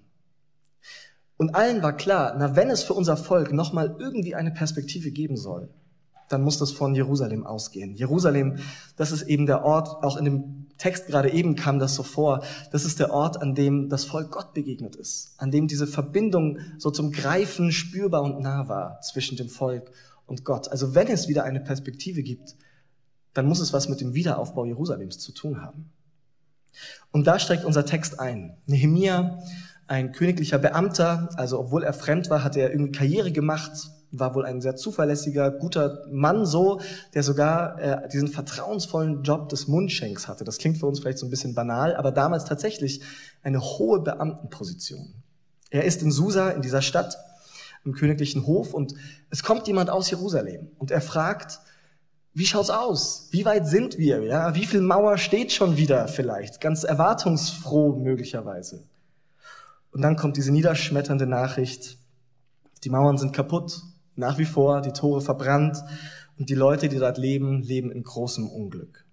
Und 1.42 1.56
allen 1.56 1.82
war 1.82 1.98
klar, 1.98 2.36
na, 2.38 2.56
wenn 2.56 2.70
es 2.70 2.84
für 2.84 2.94
unser 2.94 3.18
Volk 3.18 3.52
nochmal 3.52 3.96
irgendwie 3.98 4.36
eine 4.36 4.52
Perspektive 4.52 5.10
geben 5.10 5.38
soll, 5.38 5.70
dann 6.30 6.44
muss 6.44 6.60
das 6.60 6.72
von 6.72 6.94
Jerusalem 6.94 7.48
ausgehen. 7.48 7.96
Jerusalem, 7.96 8.60
das 8.96 9.12
ist 9.12 9.24
eben 9.24 9.48
der 9.48 9.66
Ort, 9.66 10.04
auch 10.04 10.18
in 10.18 10.26
dem 10.26 10.68
Text 10.78 11.08
gerade 11.08 11.32
eben 11.32 11.56
kam 11.56 11.80
das 11.80 11.96
so 11.96 12.04
vor, 12.04 12.44
das 12.72 12.86
ist 12.86 13.00
der 13.00 13.12
Ort, 13.12 13.42
an 13.42 13.56
dem 13.56 13.90
das 13.90 14.06
Volk 14.06 14.30
Gott 14.30 14.54
begegnet 14.54 14.96
ist, 14.96 15.34
an 15.40 15.50
dem 15.50 15.68
diese 15.68 15.88
Verbindung 15.88 16.60
so 16.78 16.92
zum 16.92 17.12
Greifen 17.12 17.72
spürbar 17.72 18.22
und 18.22 18.40
nah 18.42 18.68
war 18.68 19.02
zwischen 19.02 19.36
dem 19.36 19.50
Volk 19.50 19.92
und 20.28 20.46
Gott. 20.46 20.68
Also 20.68 20.94
wenn 20.94 21.08
es 21.08 21.28
wieder 21.28 21.44
eine 21.44 21.60
Perspektive 21.60 22.22
gibt, 22.22 22.56
dann 23.34 23.48
muss 23.48 23.62
es 23.62 23.74
was 23.74 23.90
mit 23.90 24.00
dem 24.00 24.14
Wiederaufbau 24.14 24.66
Jerusalems 24.66 25.18
zu 25.18 25.32
tun 25.32 25.60
haben. 25.60 25.90
Und 27.12 27.26
da 27.26 27.40
steckt 27.40 27.66
unser 27.66 27.84
Text 27.84 28.20
ein. 28.20 28.58
Nehemia 28.68 29.40
ein 29.92 30.14
königlicher 30.14 30.58
Beamter, 30.58 31.28
also 31.36 31.60
obwohl 31.60 31.84
er 31.84 31.92
fremd 31.92 32.30
war, 32.30 32.46
hat 32.46 32.56
er 32.56 32.72
irgendwie 32.72 32.94
Karriere 32.94 33.34
gemacht, 33.34 33.72
war 34.12 34.34
wohl 34.36 34.46
ein 34.46 34.62
sehr 34.62 34.78
zuverlässiger, 34.78 35.52
guter 35.52 36.06
Mann 36.10 36.46
so, 36.46 36.80
der 37.14 37.24
sogar 37.24 37.78
äh, 37.78 38.08
diesen 38.08 38.30
vertrauensvollen 38.30 39.24
Job 39.24 39.50
des 39.50 39.68
Mundschenks 39.68 40.30
hatte. 40.30 40.46
Das 40.46 40.60
klingt 40.60 40.78
für 40.78 40.86
uns 40.86 41.02
vielleicht 41.02 41.18
so 41.18 41.26
ein 41.26 41.30
bisschen 41.30 41.56
banal, 41.56 41.94
aber 41.98 42.14
damals 42.14 42.46
tatsächlich 42.46 43.02
eine 43.44 43.60
hohe 43.60 44.00
Beamtenposition. 44.00 45.14
Er 45.72 45.84
ist 45.84 46.02
in 46.02 46.12
Susa, 46.12 46.52
in 46.52 46.62
dieser 46.62 46.82
Stadt, 46.82 47.18
im 47.84 47.92
königlichen 47.92 48.48
Hof 48.48 48.74
und 48.74 48.94
es 49.30 49.44
kommt 49.44 49.68
jemand 49.68 49.90
aus 49.90 50.10
Jerusalem 50.10 50.70
und 50.78 50.92
er 50.92 51.02
fragt, 51.02 51.60
wie 52.34 52.46
schaut's 52.46 52.70
aus? 52.70 53.28
Wie 53.32 53.44
weit 53.44 53.68
sind 53.68 53.98
wir? 53.98 54.24
Ja, 54.24 54.56
wie 54.56 54.66
viel 54.66 54.80
Mauer 54.80 55.18
steht 55.18 55.52
schon 55.52 55.76
wieder 55.76 56.08
vielleicht? 56.08 56.62
Ganz 56.62 56.86
erwartungsfroh 56.86 57.98
möglicherweise. 57.98 58.86
Und 59.92 60.02
dann 60.02 60.16
kommt 60.16 60.38
diese 60.38 60.52
niederschmetternde 60.52 61.28
Nachricht, 61.28 61.98
die 62.84 62.90
Mauern 62.90 63.18
sind 63.18 63.34
kaputt, 63.34 63.82
nach 64.16 64.38
wie 64.38 64.46
vor, 64.46 64.82
die 64.82 64.94
Tore 64.94 65.22
verbrannt 65.22 65.78
und 66.38 66.50
die 66.50 66.56
Leute, 66.56 66.90
die 66.90 66.98
dort 66.98 67.18
leben, 67.18 67.62
leben 67.62 67.92
in 67.92 68.04
großem 68.04 68.48
Unglück. 68.48 69.06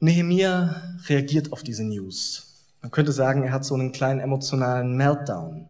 Nehemia 0.00 0.98
reagiert 1.06 1.52
auf 1.52 1.62
diese 1.62 1.84
News. 1.84 2.50
Man 2.82 2.90
könnte 2.90 3.12
sagen, 3.12 3.42
er 3.42 3.52
hat 3.52 3.64
so 3.64 3.74
einen 3.74 3.92
kleinen 3.92 4.20
emotionalen 4.20 4.96
Meltdown. 4.96 5.68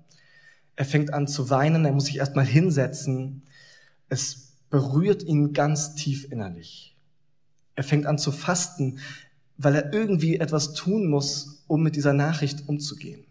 Er 0.77 0.85
fängt 0.85 1.13
an 1.13 1.27
zu 1.27 1.51
weinen, 1.51 1.85
er 1.85 1.93
muss 1.93 2.07
sich 2.07 2.19
erstmal 2.19 2.47
hinsetzen. 2.47 3.43
Es 4.09 4.53
berührt 4.71 5.25
ihn 5.25 5.53
ganz 5.53 5.95
tief 5.97 6.31
innerlich. 6.31 6.97
Er 7.75 7.83
fängt 7.83 8.07
an 8.07 8.19
zu 8.19 8.31
fasten, 8.31 9.01
weil 9.63 9.75
er 9.75 9.93
irgendwie 9.93 10.39
etwas 10.39 10.73
tun 10.73 11.07
muss, 11.07 11.65
um 11.67 11.83
mit 11.83 11.95
dieser 11.95 12.15
Nachricht 12.15 12.67
umzugehen. 12.67 13.27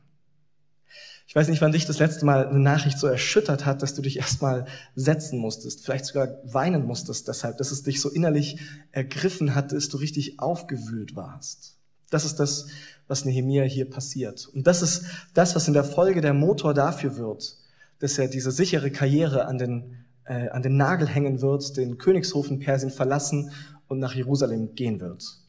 Ich 1.28 1.36
weiß 1.36 1.48
nicht, 1.48 1.62
wann 1.62 1.72
dich 1.72 1.86
das 1.86 2.00
letzte 2.00 2.26
Mal 2.26 2.48
eine 2.48 2.60
Nachricht 2.60 2.98
so 2.98 3.08
erschüttert 3.08 3.66
hat, 3.66 3.82
dass 3.82 3.96
du 3.96 4.02
dich 4.02 4.18
erstmal 4.18 4.66
setzen 4.96 5.40
musstest, 5.40 5.84
vielleicht 5.84 6.06
sogar 6.06 6.38
weinen 6.44 6.86
musstest 6.86 7.28
deshalb, 7.28 7.58
dass 7.58 7.72
es 7.72 7.84
dich 7.84 8.00
so 8.02 8.10
innerlich 8.10 8.60
ergriffen 8.92 9.56
hat, 9.56 9.72
dass 9.72 9.90
du 9.90 9.98
richtig 9.98 10.40
aufgewühlt 10.40 11.16
warst. 11.16 11.78
Das 12.12 12.26
ist 12.26 12.40
das, 12.40 12.68
was 13.08 13.26
Nehemiah 13.26 13.64
hier 13.64 13.90
passiert. 13.90 14.48
Und 14.54 14.68
das 14.68 14.82
ist 14.82 15.06
das, 15.34 15.56
was 15.56 15.68
in 15.68 15.74
der 15.74 15.84
Folge 15.84 16.22
der 16.22 16.34
Motor 16.34 16.74
dafür 16.74 17.18
wird, 17.18 17.58
dass 18.00 18.18
er 18.18 18.28
diese 18.28 18.52
sichere 18.52 18.92
Karriere 18.92 19.46
an 19.46 19.58
den, 19.58 20.06
äh, 20.26 20.50
an 20.50 20.62
den 20.62 20.78
Nagel 20.78 21.08
hängen 21.08 21.42
wird, 21.42 21.76
den 21.76 21.98
Königshof 21.98 22.50
in 22.50 22.60
Persien 22.60 22.92
verlassen 22.92 23.52
und 23.88 24.00
nach 24.00 24.14
Jerusalem 24.14 24.76
gehen 24.76 25.00
wird 25.00 25.40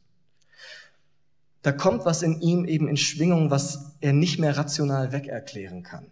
da 1.62 1.73
kommt 1.73 2.05
was 2.05 2.23
in 2.23 2.40
ihm 2.40 2.64
eben 2.64 2.88
in 2.88 2.97
Schwingung, 2.97 3.50
was 3.50 3.97
er 4.00 4.12
nicht 4.12 4.38
mehr 4.38 4.57
rational 4.57 5.12
wegerklären 5.12 5.83
kann. 5.83 6.07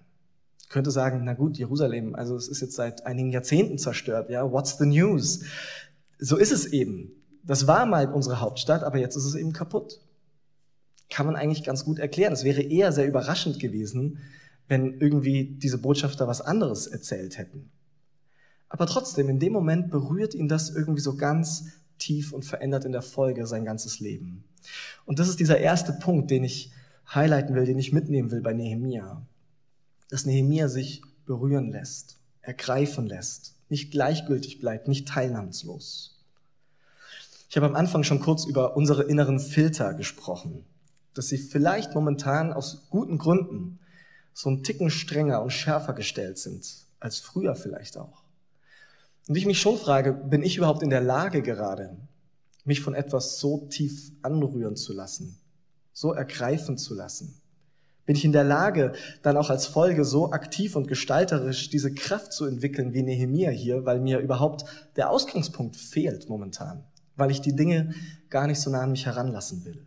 Ich 0.61 0.69
könnte 0.69 0.91
sagen, 0.91 1.23
na 1.25 1.33
gut, 1.33 1.57
Jerusalem, 1.57 2.15
also 2.15 2.37
es 2.37 2.49
ist 2.49 2.61
jetzt 2.61 2.75
seit 2.75 3.07
einigen 3.07 3.31
Jahrzehnten 3.31 3.79
zerstört, 3.79 4.29
ja, 4.29 4.51
what's 4.53 4.77
the 4.77 4.85
news? 4.85 5.45
So 6.19 6.37
ist 6.37 6.53
es 6.53 6.67
eben. 6.67 7.13
Das 7.43 7.67
war 7.67 7.87
mal 7.87 8.13
unsere 8.13 8.41
Hauptstadt, 8.41 8.83
aber 8.83 8.99
jetzt 8.99 9.17
ist 9.17 9.25
es 9.25 9.35
eben 9.35 9.55
kaputt. 9.55 10.01
Kann 11.09 11.25
man 11.25 11.37
eigentlich 11.37 11.65
ganz 11.65 11.87
gut 11.87 11.99
erklären. 11.99 12.35
Es 12.35 12.45
wäre 12.45 12.61
eher 12.61 12.93
sehr 12.93 13.07
überraschend 13.07 13.59
gewesen, 13.59 14.19
wenn 14.67 15.01
irgendwie 15.01 15.57
diese 15.57 15.79
Botschafter 15.79 16.29
was 16.29 16.43
anderes 16.43 16.87
erzählt 16.87 17.39
hätten. 17.39 17.71
Aber 18.69 18.85
trotzdem, 18.87 19.31
in 19.31 19.39
dem 19.39 19.55
Moment 19.55 19.91
berührt 19.91 20.35
ihn 20.35 20.49
das 20.49 20.69
irgendwie 20.69 21.01
so 21.01 21.17
ganz 21.17 21.73
tief 21.99 22.33
und 22.33 22.45
verändert 22.45 22.85
in 22.85 22.93
der 22.93 23.03
Folge 23.03 23.47
sein 23.47 23.65
ganzes 23.65 24.01
Leben. 24.01 24.45
Und 25.05 25.19
das 25.19 25.29
ist 25.29 25.41
dieser 25.41 25.59
erste 25.59 25.93
Punkt, 25.93 26.31
den 26.31 26.45
ich 26.45 26.73
highlighten 27.15 27.55
will, 27.55 27.65
den 27.65 27.79
ich 27.79 27.93
mitnehmen 27.93 28.31
will 28.31 28.41
bei 28.41 28.53
Nehemia. 28.53 29.27
Dass 30.11 30.27
Nehemia 30.27 30.69
sich 30.69 31.03
berühren 31.27 31.71
lässt, 31.71 32.19
ergreifen 32.43 33.07
lässt, 33.07 33.55
nicht 33.69 33.91
gleichgültig 33.91 34.61
bleibt, 34.61 34.89
nicht 34.89 35.09
teilnahmslos. 35.09 36.25
Ich 37.51 37.57
habe 37.57 37.67
am 37.67 37.75
Anfang 37.75 38.03
schon 38.03 38.21
kurz 38.21 38.45
über 38.45 38.77
unsere 38.77 39.05
inneren 39.05 39.41
Filter 39.41 39.95
gesprochen, 39.95 40.65
dass 41.15 41.29
sie 41.29 41.39
vielleicht 41.39 41.95
momentan 41.95 42.53
aus 42.53 42.89
guten 42.91 43.19
Gründen 43.19 43.79
so 44.35 44.51
ein 44.51 44.63
Ticken 44.63 44.91
strenger 44.91 45.43
und 45.43 45.51
schärfer 45.51 45.95
gestellt 45.95 46.39
sind 46.39 46.87
als 47.01 47.19
früher 47.19 47.55
vielleicht 47.55 47.97
auch. 47.97 48.23
Und 49.29 49.37
ich 49.37 49.45
mich 49.45 49.61
schon 49.61 49.77
frage, 49.77 50.15
bin 50.15 50.43
ich 50.43 50.57
überhaupt 50.57 50.83
in 50.83 50.89
der 50.89 51.03
Lage 51.03 51.43
gerade, 51.43 51.97
mich 52.65 52.81
von 52.81 52.95
etwas 52.95 53.39
so 53.39 53.69
tief 53.69 54.11
anrühren 54.23 54.75
zu 54.75 54.95
lassen, 54.95 55.39
so 55.93 56.15
ergreifen 56.15 56.79
zu 56.79 56.95
lassen? 56.95 57.39
Bin 58.07 58.17
ich 58.17 58.25
in 58.25 58.33
der 58.33 58.45
Lage, 58.45 58.95
dann 59.23 59.37
auch 59.37 59.51
als 59.51 59.67
Folge 59.67 60.07
so 60.07 60.33
aktiv 60.33 60.77
und 60.77 60.89
gestalterisch 60.89 61.69
diese 61.69 61.93
Kraft 61.93 62.33
zu 62.33 62.47
entwickeln 62.47 62.95
wie 62.95 63.03
Nehemia 63.03 63.51
hier, 63.51 63.85
weil 63.85 64.01
mir 64.01 64.19
überhaupt 64.21 64.65
der 64.97 65.11
Ausgangspunkt 65.11 65.77
fehlt 65.77 66.31
momentan, 66.31 66.85
weil 67.17 67.31
ich 67.31 67.43
die 67.43 67.55
Dinge 67.55 67.95
gar 68.31 68.47
nicht 68.47 68.61
so 68.61 68.71
nah 68.71 68.81
an 68.81 68.93
mich 68.93 69.05
heranlassen 69.05 69.67
will? 69.67 69.87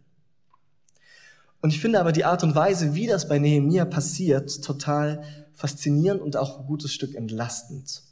Und 1.61 1.73
ich 1.73 1.81
finde 1.81 1.99
aber 1.99 2.11
die 2.11 2.25
Art 2.25 2.43
und 2.43 2.53
Weise, 2.53 2.93
wie 2.93 3.07
das 3.07 3.27
bei 3.27 3.39
Nehemia 3.39 3.85
passiert, 3.85 4.63
total 4.63 5.23
faszinierend 5.53 6.21
und 6.21 6.37
auch 6.37 6.59
ein 6.59 6.67
gutes 6.67 6.93
Stück 6.93 7.15
entlastend. 7.15 8.03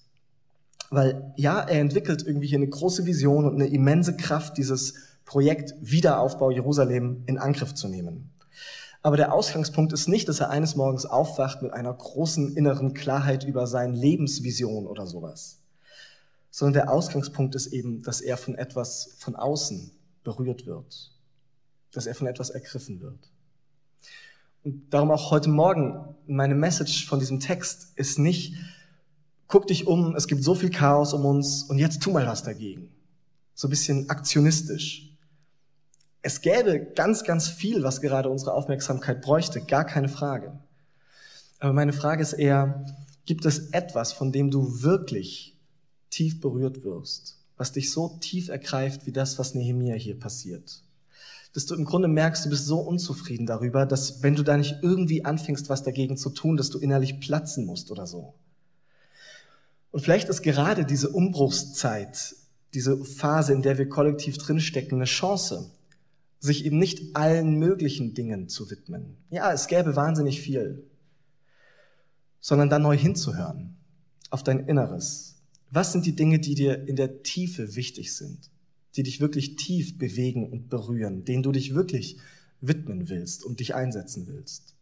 Weil 0.89 1.33
ja, 1.35 1.59
er 1.59 1.79
entwickelt 1.79 2.23
irgendwie 2.25 2.47
hier 2.47 2.57
eine 2.57 2.67
große 2.67 3.05
Vision 3.05 3.45
und 3.45 3.55
eine 3.55 3.67
immense 3.67 4.17
Kraft, 4.17 4.57
dieses 4.57 4.95
Projekt 5.25 5.75
Wiederaufbau 5.81 6.49
Jerusalem 6.49 7.23
in 7.27 7.37
Angriff 7.37 7.75
zu 7.75 7.87
nehmen. 7.87 8.31
Aber 9.01 9.15
der 9.15 9.33
Ausgangspunkt 9.33 9.93
ist 9.93 10.07
nicht, 10.07 10.27
dass 10.27 10.39
er 10.39 10.49
eines 10.49 10.75
Morgens 10.75 11.05
aufwacht 11.05 11.61
mit 11.61 11.71
einer 11.71 11.93
großen 11.93 12.55
inneren 12.57 12.93
Klarheit 12.93 13.45
über 13.45 13.65
seine 13.65 13.95
Lebensvision 13.95 14.87
oder 14.87 15.07
sowas, 15.07 15.61
sondern 16.49 16.73
der 16.73 16.91
Ausgangspunkt 16.91 17.55
ist 17.55 17.67
eben, 17.67 18.01
dass 18.01 18.19
er 18.19 18.35
von 18.35 18.55
etwas 18.55 19.15
von 19.19 19.35
außen 19.35 19.91
berührt 20.23 20.65
wird, 20.65 21.11
dass 21.91 22.07
er 22.07 22.15
von 22.15 22.27
etwas 22.27 22.49
ergriffen 22.49 22.99
wird. 22.99 23.31
Und 24.63 24.93
darum 24.93 25.11
auch 25.11 25.31
heute 25.31 25.49
Morgen 25.49 26.15
meine 26.27 26.55
Message 26.55 27.07
von 27.07 27.19
diesem 27.19 27.39
Text 27.39 27.93
ist 27.95 28.19
nicht, 28.19 28.55
guck 29.49 29.67
dich 29.67 29.87
um, 29.87 30.15
es 30.15 30.27
gibt 30.27 30.43
so 30.43 30.55
viel 30.55 30.69
Chaos 30.69 31.13
um 31.13 31.25
uns 31.25 31.63
und 31.63 31.77
jetzt 31.77 32.01
tu 32.01 32.11
mal 32.11 32.25
was 32.25 32.43
dagegen. 32.43 32.89
So 33.53 33.67
ein 33.67 33.71
bisschen 33.71 34.09
aktionistisch. 34.09 35.11
Es 36.21 36.41
gäbe 36.41 36.79
ganz, 36.95 37.23
ganz 37.25 37.49
viel, 37.49 37.83
was 37.83 37.99
gerade 37.99 38.29
unsere 38.29 38.53
Aufmerksamkeit 38.53 39.21
bräuchte, 39.21 39.61
gar 39.61 39.85
keine 39.85 40.07
Frage. 40.07 40.57
Aber 41.59 41.73
meine 41.73 41.93
Frage 41.93 42.21
ist 42.21 42.33
eher, 42.33 42.85
gibt 43.25 43.45
es 43.45 43.71
etwas, 43.71 44.13
von 44.13 44.31
dem 44.31 44.51
du 44.51 44.81
wirklich 44.81 45.57
tief 46.09 46.39
berührt 46.39 46.83
wirst, 46.83 47.37
was 47.57 47.73
dich 47.73 47.91
so 47.91 48.17
tief 48.21 48.49
ergreift 48.49 49.05
wie 49.05 49.11
das, 49.11 49.37
was 49.39 49.55
Nehemia 49.55 49.95
hier 49.95 50.17
passiert? 50.17 50.83
dass 51.53 51.65
du 51.65 51.73
im 51.73 51.83
Grunde 51.83 52.07
merkst, 52.07 52.45
du 52.45 52.49
bist 52.51 52.67
so 52.67 52.79
unzufrieden 52.79 53.47
darüber, 53.47 53.87
dass 53.87 54.21
wenn 54.21 54.35
du 54.35 54.43
da 54.43 54.55
nicht 54.55 54.75
irgendwie 54.83 55.25
anfängst, 55.25 55.67
was 55.67 55.81
dagegen 55.81 56.15
zu 56.15 56.29
tun, 56.29 56.57
dass 56.57 56.69
du 56.69 56.77
innerlich 56.77 57.19
platzen 57.19 57.65
musst 57.65 57.89
oder 57.89 58.05
so. 58.05 58.35
Und 59.91 60.01
vielleicht 60.01 60.29
ist 60.29 60.41
gerade 60.41 60.85
diese 60.85 61.09
Umbruchszeit, 61.09 62.35
diese 62.73 63.03
Phase, 63.03 63.53
in 63.53 63.61
der 63.61 63.77
wir 63.77 63.89
kollektiv 63.89 64.37
drinstecken, 64.37 64.97
eine 64.97 65.05
Chance, 65.05 65.71
sich 66.39 66.65
eben 66.65 66.77
nicht 66.77 67.15
allen 67.15 67.55
möglichen 67.55 68.13
Dingen 68.13 68.47
zu 68.47 68.69
widmen. 68.69 69.17
Ja, 69.29 69.51
es 69.51 69.67
gäbe 69.67 69.95
wahnsinnig 69.95 70.41
viel, 70.41 70.83
sondern 72.39 72.69
dann 72.69 72.83
neu 72.83 72.97
hinzuhören 72.97 73.75
auf 74.29 74.43
dein 74.43 74.67
Inneres. 74.67 75.41
Was 75.71 75.91
sind 75.91 76.05
die 76.05 76.15
Dinge, 76.15 76.39
die 76.39 76.55
dir 76.55 76.87
in 76.87 76.95
der 76.95 77.23
Tiefe 77.23 77.75
wichtig 77.75 78.15
sind? 78.15 78.49
die 78.95 79.03
dich 79.03 79.21
wirklich 79.21 79.55
tief 79.55 79.97
bewegen 79.97 80.49
und 80.49 80.69
berühren, 80.69 81.25
denen 81.25 81.43
du 81.43 81.51
dich 81.51 81.73
wirklich 81.73 82.17
widmen 82.61 83.09
willst 83.09 83.43
und 83.43 83.59
dich 83.59 83.75
einsetzen 83.75 84.27
willst. 84.27 84.75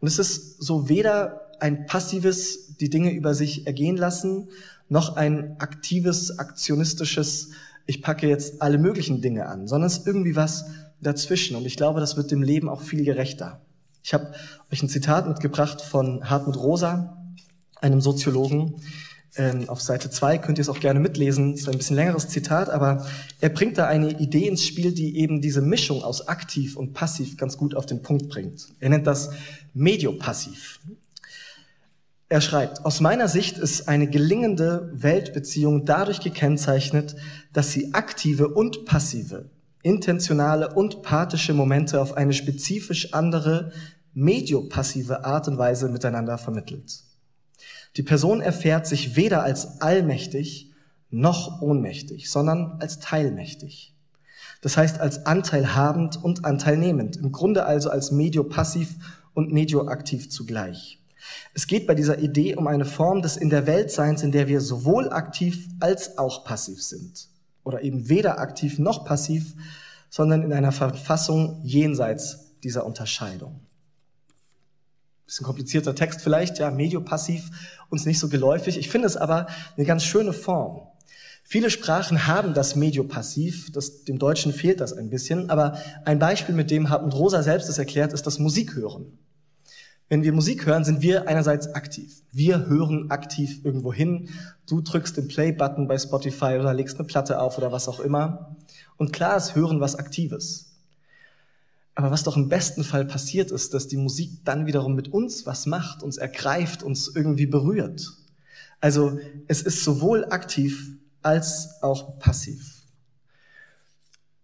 Und 0.00 0.08
es 0.08 0.18
ist 0.18 0.62
so 0.62 0.88
weder 0.88 1.42
ein 1.60 1.86
passives, 1.86 2.76
die 2.76 2.90
Dinge 2.90 3.12
über 3.12 3.34
sich 3.34 3.66
ergehen 3.66 3.96
lassen, 3.96 4.48
noch 4.88 5.16
ein 5.16 5.56
aktives, 5.60 6.38
aktionistisches, 6.38 7.50
ich 7.86 8.02
packe 8.02 8.28
jetzt 8.28 8.62
alle 8.62 8.78
möglichen 8.78 9.20
Dinge 9.20 9.46
an, 9.46 9.66
sondern 9.66 9.86
es 9.86 9.98
ist 9.98 10.06
irgendwie 10.06 10.36
was 10.36 10.64
dazwischen. 11.00 11.56
Und 11.56 11.66
ich 11.66 11.76
glaube, 11.76 12.00
das 12.00 12.16
wird 12.16 12.30
dem 12.30 12.42
Leben 12.42 12.68
auch 12.68 12.82
viel 12.82 13.04
gerechter. 13.04 13.60
Ich 14.02 14.14
habe 14.14 14.32
euch 14.72 14.82
ein 14.82 14.88
Zitat 14.88 15.28
mitgebracht 15.28 15.82
von 15.82 16.28
Hartmut 16.28 16.56
Rosa, 16.56 17.16
einem 17.80 18.00
Soziologen, 18.00 18.80
ähm, 19.36 19.68
auf 19.68 19.80
Seite 19.80 20.10
2 20.10 20.38
könnt 20.38 20.58
ihr 20.58 20.62
es 20.62 20.68
auch 20.68 20.80
gerne 20.80 20.98
mitlesen, 20.98 21.52
das 21.52 21.60
ist 21.60 21.68
ein 21.68 21.78
bisschen 21.78 21.94
längeres 21.94 22.28
Zitat, 22.28 22.68
aber 22.68 23.06
er 23.40 23.50
bringt 23.50 23.78
da 23.78 23.86
eine 23.86 24.18
Idee 24.18 24.48
ins 24.48 24.64
Spiel, 24.64 24.92
die 24.92 25.18
eben 25.18 25.40
diese 25.40 25.62
Mischung 25.62 26.02
aus 26.02 26.26
aktiv 26.26 26.76
und 26.76 26.94
passiv 26.94 27.36
ganz 27.36 27.56
gut 27.56 27.76
auf 27.76 27.86
den 27.86 28.02
Punkt 28.02 28.28
bringt. 28.28 28.68
Er 28.80 28.88
nennt 28.88 29.06
das 29.06 29.30
Mediopassiv. 29.74 30.80
Er 32.28 32.40
schreibt, 32.40 32.84
aus 32.84 33.00
meiner 33.00 33.26
Sicht 33.26 33.58
ist 33.58 33.88
eine 33.88 34.08
gelingende 34.08 34.90
Weltbeziehung 34.94 35.84
dadurch 35.84 36.20
gekennzeichnet, 36.20 37.16
dass 37.52 37.72
sie 37.72 37.92
aktive 37.92 38.48
und 38.48 38.84
passive, 38.84 39.50
intentionale 39.82 40.72
und 40.72 41.02
pathische 41.02 41.54
Momente 41.54 42.00
auf 42.00 42.16
eine 42.16 42.32
spezifisch 42.32 43.14
andere, 43.14 43.72
mediopassive 44.14 45.24
Art 45.24 45.48
und 45.48 45.58
Weise 45.58 45.88
miteinander 45.88 46.38
vermittelt. 46.38 47.02
Die 47.96 48.04
Person 48.04 48.40
erfährt 48.40 48.86
sich 48.86 49.16
weder 49.16 49.42
als 49.42 49.80
allmächtig 49.80 50.70
noch 51.10 51.60
ohnmächtig, 51.60 52.30
sondern 52.30 52.76
als 52.80 53.00
teilmächtig. 53.00 53.94
Das 54.60 54.76
heißt 54.76 55.00
als 55.00 55.26
anteilhabend 55.26 56.22
und 56.22 56.44
anteilnehmend, 56.44 57.16
im 57.16 57.32
Grunde 57.32 57.64
also 57.64 57.90
als 57.90 58.10
mediopassiv 58.10 58.96
und 59.34 59.52
medioaktiv 59.52 60.30
zugleich. 60.30 61.00
Es 61.54 61.66
geht 61.66 61.86
bei 61.86 61.94
dieser 61.94 62.18
Idee 62.18 62.56
um 62.56 62.66
eine 62.66 62.84
Form 62.84 63.22
des 63.22 63.36
in 63.36 63.50
der 63.50 63.66
Weltseins, 63.66 64.22
in 64.22 64.32
der 64.32 64.48
wir 64.48 64.60
sowohl 64.60 65.10
aktiv 65.10 65.68
als 65.80 66.18
auch 66.18 66.44
passiv 66.44 66.82
sind. 66.82 67.28
Oder 67.62 67.82
eben 67.82 68.08
weder 68.08 68.38
aktiv 68.38 68.78
noch 68.78 69.04
passiv, 69.04 69.54
sondern 70.08 70.42
in 70.42 70.52
einer 70.52 70.72
Verfassung 70.72 71.60
jenseits 71.62 72.58
dieser 72.62 72.86
Unterscheidung 72.86 73.60
bisschen 75.30 75.46
komplizierter 75.46 75.94
Text 75.94 76.22
vielleicht, 76.22 76.58
ja, 76.58 76.72
mediopassiv, 76.72 77.50
uns 77.88 78.04
nicht 78.04 78.18
so 78.18 78.28
geläufig. 78.28 78.76
Ich 78.76 78.90
finde 78.90 79.06
es 79.06 79.16
aber 79.16 79.46
eine 79.76 79.86
ganz 79.86 80.02
schöne 80.02 80.32
Form. 80.32 80.88
Viele 81.52 81.68
Sprachen 81.68 82.28
haben 82.28 82.54
das 82.54 82.76
Mediopassiv, 82.76 83.72
das, 83.72 84.04
dem 84.04 84.20
Deutschen 84.20 84.52
fehlt 84.52 84.80
das 84.80 84.92
ein 84.92 85.10
bisschen, 85.10 85.50
aber 85.50 85.76
ein 86.04 86.20
Beispiel, 86.20 86.54
mit 86.54 86.70
dem 86.70 86.90
Hartmut 86.90 87.12
Rosa 87.12 87.42
selbst 87.42 87.68
es 87.68 87.76
erklärt, 87.76 88.12
ist 88.12 88.24
das 88.24 88.38
Musik 88.38 88.76
hören. 88.76 89.18
Wenn 90.08 90.22
wir 90.22 90.32
Musik 90.32 90.64
hören, 90.64 90.84
sind 90.84 91.02
wir 91.02 91.26
einerseits 91.26 91.74
aktiv. 91.74 92.22
Wir 92.30 92.66
hören 92.66 93.10
aktiv 93.10 93.64
irgendwo 93.64 93.92
hin. 93.92 94.28
Du 94.68 94.80
drückst 94.80 95.16
den 95.16 95.26
Play-Button 95.26 95.88
bei 95.88 95.98
Spotify 95.98 96.56
oder 96.60 96.72
legst 96.72 96.98
eine 96.98 97.08
Platte 97.08 97.40
auf 97.40 97.58
oder 97.58 97.72
was 97.72 97.88
auch 97.88 97.98
immer. 97.98 98.54
Und 98.96 99.12
klar 99.12 99.36
ist 99.36 99.56
Hören 99.56 99.80
was 99.80 99.96
Aktives. 99.96 100.76
Aber 101.96 102.12
was 102.12 102.22
doch 102.22 102.36
im 102.36 102.48
besten 102.48 102.84
Fall 102.84 103.06
passiert 103.06 103.50
ist, 103.50 103.74
dass 103.74 103.88
die 103.88 103.96
Musik 103.96 104.44
dann 104.44 104.66
wiederum 104.66 104.94
mit 104.94 105.08
uns 105.08 105.46
was 105.46 105.66
macht, 105.66 106.04
uns 106.04 106.16
ergreift, 106.16 106.84
uns 106.84 107.10
irgendwie 107.12 107.46
berührt. 107.46 108.06
Also 108.80 109.18
es 109.48 109.62
ist 109.62 109.82
sowohl 109.82 110.26
aktiv 110.26 110.99
als 111.22 111.82
auch 111.82 112.18
passiv. 112.18 112.82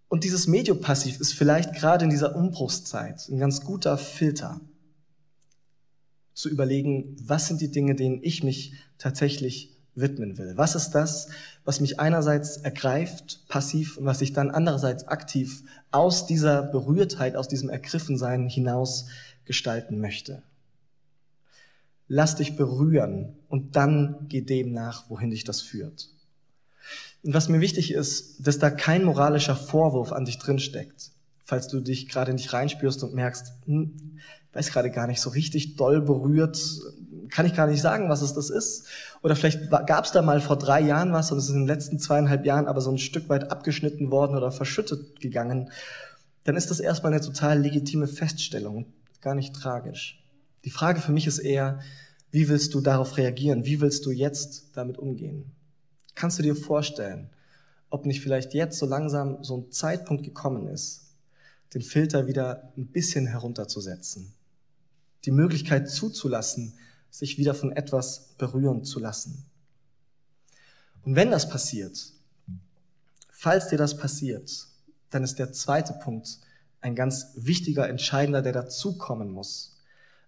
Und 0.08 0.24
dieses 0.24 0.46
Mediopassiv 0.46 1.20
ist 1.20 1.32
vielleicht 1.32 1.74
gerade 1.74 2.04
in 2.04 2.10
dieser 2.10 2.36
Umbruchszeit 2.36 3.28
ein 3.28 3.38
ganz 3.38 3.62
guter 3.62 3.98
Filter, 3.98 4.60
zu 6.36 6.50
überlegen, 6.50 7.16
was 7.24 7.48
sind 7.48 7.62
die 7.62 7.70
Dinge, 7.70 7.94
denen 7.94 8.20
ich 8.22 8.44
mich 8.44 8.74
tatsächlich 8.98 9.74
widmen 9.94 10.36
will. 10.36 10.52
Was 10.56 10.74
ist 10.74 10.90
das, 10.90 11.28
was 11.64 11.80
mich 11.80 11.98
einerseits 11.98 12.58
ergreift, 12.58 13.48
passiv, 13.48 13.96
und 13.96 14.04
was 14.04 14.20
ich 14.20 14.34
dann 14.34 14.50
andererseits 14.50 15.08
aktiv 15.08 15.64
aus 15.90 16.26
dieser 16.26 16.62
Berührtheit, 16.62 17.36
aus 17.36 17.48
diesem 17.48 17.70
Ergriffensein 17.70 18.48
hinaus 18.48 19.06
gestalten 19.46 19.98
möchte? 19.98 20.42
Lass 22.06 22.36
dich 22.36 22.54
berühren 22.54 23.34
und 23.48 23.74
dann 23.74 24.26
geh 24.28 24.42
dem 24.42 24.72
nach, 24.72 25.08
wohin 25.08 25.30
dich 25.30 25.44
das 25.44 25.62
führt. 25.62 26.10
Und 27.26 27.34
was 27.34 27.48
mir 27.48 27.60
wichtig 27.60 27.92
ist, 27.92 28.46
dass 28.46 28.60
da 28.60 28.70
kein 28.70 29.02
moralischer 29.02 29.56
Vorwurf 29.56 30.12
an 30.12 30.26
dich 30.26 30.38
drinsteckt, 30.38 31.10
falls 31.44 31.66
du 31.66 31.80
dich 31.80 32.08
gerade 32.08 32.32
nicht 32.32 32.52
reinspürst 32.52 33.02
und 33.02 33.14
merkst, 33.14 33.52
hm, 33.64 34.20
weiß 34.52 34.70
gerade 34.70 34.92
gar 34.92 35.08
nicht 35.08 35.20
so 35.20 35.30
richtig 35.30 35.74
doll 35.74 36.00
berührt, 36.00 36.56
kann 37.30 37.44
ich 37.44 37.54
gar 37.54 37.66
nicht 37.66 37.82
sagen, 37.82 38.08
was 38.08 38.22
es 38.22 38.32
das 38.32 38.48
ist. 38.48 38.86
Oder 39.24 39.34
vielleicht 39.34 39.68
gab 39.70 40.04
es 40.04 40.12
da 40.12 40.22
mal 40.22 40.40
vor 40.40 40.56
drei 40.56 40.80
Jahren 40.80 41.12
was 41.12 41.32
und 41.32 41.38
es 41.38 41.46
ist 41.46 41.50
in 41.50 41.62
den 41.62 41.66
letzten 41.66 41.98
zweieinhalb 41.98 42.46
Jahren 42.46 42.68
aber 42.68 42.80
so 42.80 42.92
ein 42.92 42.98
Stück 42.98 43.28
weit 43.28 43.50
abgeschnitten 43.50 44.12
worden 44.12 44.36
oder 44.36 44.52
verschüttet 44.52 45.20
gegangen. 45.20 45.72
Dann 46.44 46.54
ist 46.54 46.70
das 46.70 46.78
erstmal 46.78 47.12
eine 47.12 47.22
total 47.22 47.58
legitime 47.58 48.06
Feststellung, 48.06 48.86
gar 49.20 49.34
nicht 49.34 49.52
tragisch. 49.52 50.22
Die 50.64 50.70
Frage 50.70 51.00
für 51.00 51.10
mich 51.10 51.26
ist 51.26 51.40
eher, 51.40 51.80
wie 52.30 52.48
willst 52.48 52.72
du 52.72 52.80
darauf 52.80 53.16
reagieren? 53.16 53.64
Wie 53.64 53.80
willst 53.80 54.06
du 54.06 54.12
jetzt 54.12 54.70
damit 54.74 54.96
umgehen? 54.96 55.55
Kannst 56.16 56.38
du 56.38 56.42
dir 56.42 56.56
vorstellen, 56.56 57.28
ob 57.90 58.06
nicht 58.06 58.22
vielleicht 58.22 58.54
jetzt 58.54 58.78
so 58.78 58.86
langsam 58.86 59.44
so 59.44 59.58
ein 59.58 59.70
Zeitpunkt 59.70 60.24
gekommen 60.24 60.66
ist, 60.66 61.14
den 61.74 61.82
Filter 61.82 62.26
wieder 62.26 62.72
ein 62.76 62.86
bisschen 62.86 63.26
herunterzusetzen? 63.26 64.32
Die 65.26 65.30
Möglichkeit 65.30 65.90
zuzulassen, 65.90 66.72
sich 67.10 67.36
wieder 67.36 67.54
von 67.54 67.70
etwas 67.70 68.34
berühren 68.38 68.82
zu 68.82 68.98
lassen. 68.98 69.44
Und 71.02 71.16
wenn 71.16 71.30
das 71.30 71.50
passiert, 71.50 72.12
falls 73.30 73.68
dir 73.68 73.78
das 73.78 73.96
passiert, 73.96 74.68
dann 75.10 75.22
ist 75.22 75.38
der 75.38 75.52
zweite 75.52 75.92
Punkt 75.92 76.40
ein 76.80 76.94
ganz 76.94 77.32
wichtiger, 77.36 77.88
entscheidender, 77.88 78.40
der 78.40 78.52
dazukommen 78.52 79.30
muss, 79.30 79.76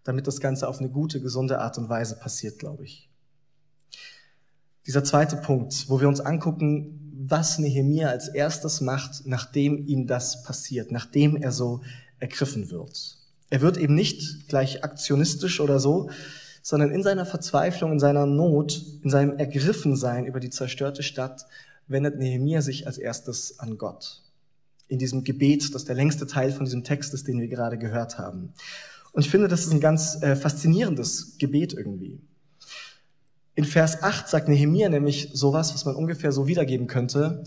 damit 0.04 0.26
das 0.26 0.40
Ganze 0.40 0.68
auf 0.68 0.80
eine 0.80 0.90
gute, 0.90 1.20
gesunde 1.20 1.60
Art 1.60 1.78
und 1.78 1.88
Weise 1.88 2.16
passiert, 2.16 2.58
glaube 2.58 2.84
ich. 2.84 3.07
Dieser 4.88 5.04
zweite 5.04 5.36
Punkt, 5.36 5.84
wo 5.88 6.00
wir 6.00 6.08
uns 6.08 6.20
angucken, 6.20 6.98
was 7.26 7.58
Nehemia 7.58 8.08
als 8.08 8.28
erstes 8.28 8.80
macht, 8.80 9.26
nachdem 9.26 9.86
ihm 9.86 10.06
das 10.06 10.42
passiert, 10.44 10.90
nachdem 10.90 11.36
er 11.36 11.52
so 11.52 11.82
ergriffen 12.20 12.70
wird. 12.70 13.18
Er 13.50 13.60
wird 13.60 13.76
eben 13.76 13.94
nicht 13.94 14.48
gleich 14.48 14.82
aktionistisch 14.84 15.60
oder 15.60 15.78
so, 15.78 16.08
sondern 16.62 16.90
in 16.90 17.02
seiner 17.02 17.26
Verzweiflung, 17.26 17.92
in 17.92 17.98
seiner 17.98 18.24
Not, 18.24 18.82
in 19.02 19.10
seinem 19.10 19.36
Ergriffensein 19.36 20.24
über 20.24 20.40
die 20.40 20.48
zerstörte 20.48 21.02
Stadt 21.02 21.44
wendet 21.86 22.18
Nehemia 22.18 22.62
sich 22.62 22.86
als 22.86 22.96
erstes 22.96 23.58
an 23.58 23.76
Gott. 23.76 24.22
In 24.88 24.98
diesem 24.98 25.22
Gebet, 25.22 25.74
das 25.74 25.84
der 25.84 25.96
längste 25.96 26.26
Teil 26.26 26.50
von 26.50 26.64
diesem 26.64 26.82
Text 26.82 27.12
ist, 27.12 27.28
den 27.28 27.38
wir 27.42 27.48
gerade 27.48 27.76
gehört 27.76 28.16
haben. 28.18 28.54
Und 29.12 29.22
ich 29.22 29.30
finde, 29.30 29.48
das 29.48 29.66
ist 29.66 29.72
ein 29.72 29.80
ganz 29.80 30.22
äh, 30.22 30.34
faszinierendes 30.34 31.36
Gebet 31.36 31.74
irgendwie. 31.74 32.22
In 33.58 33.64
Vers 33.64 34.04
8 34.04 34.28
sagt 34.28 34.46
Nehemia 34.46 34.88
nämlich 34.88 35.30
sowas, 35.34 35.74
was 35.74 35.84
man 35.84 35.96
ungefähr 35.96 36.30
so 36.30 36.46
wiedergeben 36.46 36.86
könnte. 36.86 37.42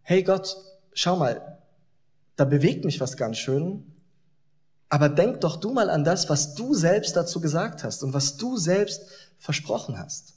Hey 0.00 0.22
Gott, 0.22 0.56
schau 0.94 1.16
mal, 1.16 1.58
da 2.36 2.46
bewegt 2.46 2.86
mich 2.86 2.98
was 2.98 3.18
ganz 3.18 3.36
schön, 3.36 3.84
aber 4.88 5.10
denk 5.10 5.42
doch 5.42 5.56
du 5.56 5.70
mal 5.70 5.90
an 5.90 6.02
das, 6.02 6.30
was 6.30 6.54
du 6.54 6.72
selbst 6.72 7.14
dazu 7.14 7.42
gesagt 7.42 7.84
hast 7.84 8.02
und 8.02 8.14
was 8.14 8.38
du 8.38 8.56
selbst 8.56 9.02
versprochen 9.38 9.98
hast. 9.98 10.32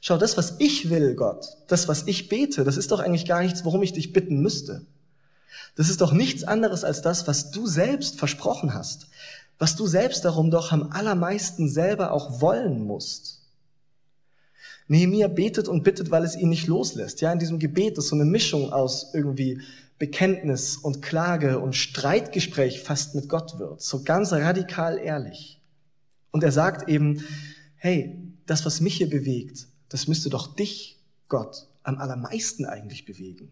Schau, 0.00 0.18
das, 0.18 0.36
was 0.36 0.56
ich 0.58 0.90
will, 0.90 1.14
Gott, 1.14 1.46
das, 1.68 1.86
was 1.86 2.08
ich 2.08 2.28
bete, 2.28 2.64
das 2.64 2.76
ist 2.76 2.90
doch 2.90 2.98
eigentlich 2.98 3.26
gar 3.26 3.42
nichts, 3.42 3.64
worum 3.64 3.84
ich 3.84 3.92
dich 3.92 4.12
bitten 4.12 4.40
müsste. 4.40 4.84
Das 5.76 5.88
ist 5.88 6.00
doch 6.00 6.12
nichts 6.12 6.42
anderes 6.42 6.82
als 6.82 7.00
das, 7.00 7.28
was 7.28 7.52
du 7.52 7.68
selbst 7.68 8.18
versprochen 8.18 8.74
hast, 8.74 9.06
was 9.60 9.76
du 9.76 9.86
selbst 9.86 10.24
darum 10.24 10.50
doch 10.50 10.72
am 10.72 10.90
allermeisten 10.90 11.68
selber 11.68 12.10
auch 12.10 12.40
wollen 12.40 12.82
musst. 12.82 13.41
Nehemiah 14.92 15.28
betet 15.28 15.68
und 15.68 15.84
bittet, 15.84 16.10
weil 16.10 16.22
es 16.22 16.36
ihn 16.36 16.50
nicht 16.50 16.66
loslässt. 16.66 17.22
Ja, 17.22 17.32
in 17.32 17.38
diesem 17.38 17.58
Gebet 17.58 17.96
ist 17.96 18.08
so 18.08 18.14
eine 18.14 18.26
Mischung 18.26 18.74
aus 18.74 19.14
irgendwie 19.14 19.62
Bekenntnis 19.98 20.76
und 20.76 21.00
Klage 21.00 21.60
und 21.60 21.74
Streitgespräch 21.74 22.82
fast 22.82 23.14
mit 23.14 23.26
Gott 23.26 23.58
wird. 23.58 23.80
So 23.80 24.02
ganz 24.02 24.32
radikal 24.32 24.98
ehrlich. 24.98 25.62
Und 26.30 26.44
er 26.44 26.52
sagt 26.52 26.90
eben, 26.90 27.24
hey, 27.76 28.18
das, 28.44 28.66
was 28.66 28.82
mich 28.82 28.96
hier 28.96 29.08
bewegt, 29.08 29.66
das 29.88 30.08
müsste 30.08 30.28
doch 30.28 30.54
dich, 30.54 31.00
Gott, 31.28 31.68
am 31.84 31.96
allermeisten 31.96 32.66
eigentlich 32.66 33.06
bewegen. 33.06 33.44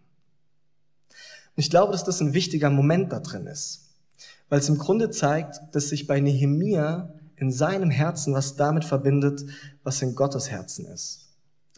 Und 1.12 1.57
ich 1.57 1.70
glaube, 1.70 1.92
dass 1.92 2.05
das 2.05 2.20
ein 2.20 2.35
wichtiger 2.35 2.68
Moment 2.68 3.12
da 3.12 3.20
drin 3.20 3.46
ist, 3.46 3.94
weil 4.50 4.61
es 4.61 4.68
im 4.68 4.76
Grunde 4.76 5.09
zeigt, 5.09 5.59
dass 5.72 5.88
sich 5.88 6.07
bei 6.07 6.20
Nehemia 6.20 7.14
in 7.37 7.50
seinem 7.50 7.90
Herzen 7.90 8.35
was 8.35 8.57
damit 8.57 8.85
verbindet, 8.85 9.42
was 9.83 10.03
in 10.03 10.14
Gottes 10.14 10.50
Herzen 10.50 10.85
ist 10.85 11.29